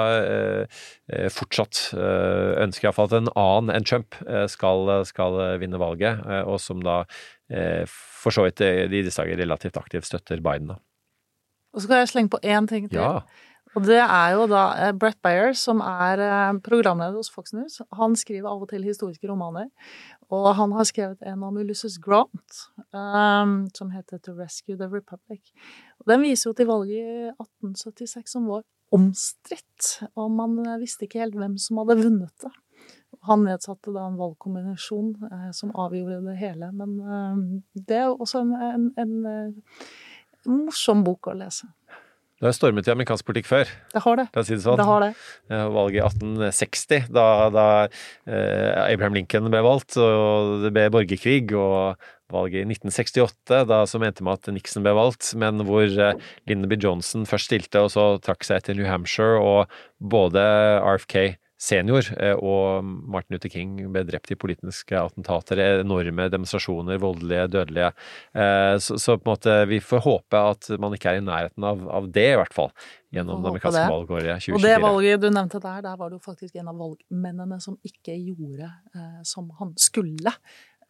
[1.42, 4.16] fortsatt ønsker iallfall at en annen enn Trump
[4.50, 7.02] skal, skal vinne valget, og som da
[7.84, 10.72] for så vidt i disse dager relativt aktivt støtter Biden.
[10.72, 10.78] da.
[11.72, 13.00] Og så kan jeg slenge på én ting til.
[13.00, 13.22] Ja.
[13.72, 17.78] Og det er jo da eh, Brett Bayer, som er eh, programleder hos Fox News.
[17.96, 19.70] Han skriver av og til historiske romaner.
[20.32, 22.58] Og han har skrevet en om Ulysses Grant,
[22.92, 25.52] um, som heter 'To Rescue the Republic'.
[26.08, 31.38] Den viser jo til valget i 1876 som var omstridt, og man visste ikke helt
[31.38, 32.52] hvem som hadde vunnet det.
[33.28, 36.72] Han nedsatte da en valgkombinasjon eh, som avgjorde det hele.
[36.74, 39.12] Men eh, det er også en, en, en,
[40.42, 41.68] en morsom bok å lese.
[42.42, 43.68] Det har stormet i amerikansk politikk før.
[43.92, 44.24] Det har det.
[44.34, 44.80] Si det, sånn.
[44.80, 45.12] det har det.
[45.46, 51.52] Valget i 1860, da, da eh, Abraham Lincoln ble valgt, og det ble borgerkrig.
[51.54, 52.02] Og
[52.34, 56.18] valget i 1968, da som endte med at Nixon ble valgt, men hvor eh,
[56.50, 56.80] Lyndon B.
[56.82, 59.70] Johnson først stilte, og så trakk seg til New Hampshire, og
[60.02, 60.42] både
[60.82, 67.46] RFK senior eh, og Martin Luther King ble drept i politiske attentater, enorme demonstrasjoner, voldelige,
[67.52, 67.92] dødelige.
[68.34, 71.68] Eh, så, så, på en måte vi får håpe at man ikke er i nærheten
[71.68, 72.72] av, av det, i hvert fall.
[73.12, 74.56] Gjennom det amerikanske valgåret 2024.
[74.56, 77.78] Og det valget du nevnte der, der var det jo faktisk en av valgmennene som
[77.86, 80.32] ikke gjorde eh, som han skulle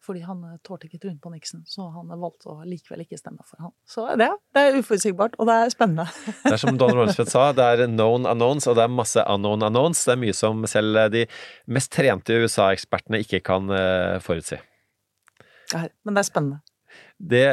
[0.03, 3.45] fordi han eh, tålte ikke trynet på Nixon, så han valgte å likevel ikke stemme
[3.47, 3.73] for han.
[3.87, 6.07] Så det, det er uforutsigbart, og det er spennende.
[6.43, 9.63] det er som Donald Rumsfeld sa, det er known unknowns, og det er masse unknown
[9.69, 10.03] unknowns.
[10.07, 11.25] Det er mye som selv de
[11.71, 14.59] mest trente USA-ekspertene ikke kan uh, forutsi.
[15.73, 16.63] Ja, men det er spennende.
[17.23, 17.45] Det,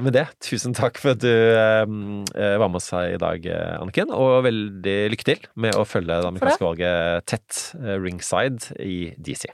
[0.00, 3.44] med det, tusen takk for at du var med oss her i dag,
[3.82, 4.14] Anniken.
[4.14, 7.60] Og veldig lykke til med å følge det amerikanske valget tett
[8.00, 9.50] ringside i DC.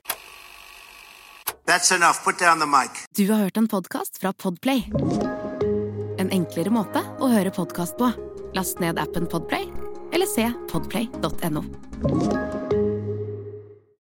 [1.70, 2.24] That's enough.
[2.24, 2.90] Put down the mic.
[3.16, 4.90] Du har hørt en podkast fra Podplay.
[6.18, 8.10] En enklere måte å høre podkast på.
[8.58, 9.70] Last ned appen Podplay,
[10.10, 12.79] eller se podplay.no.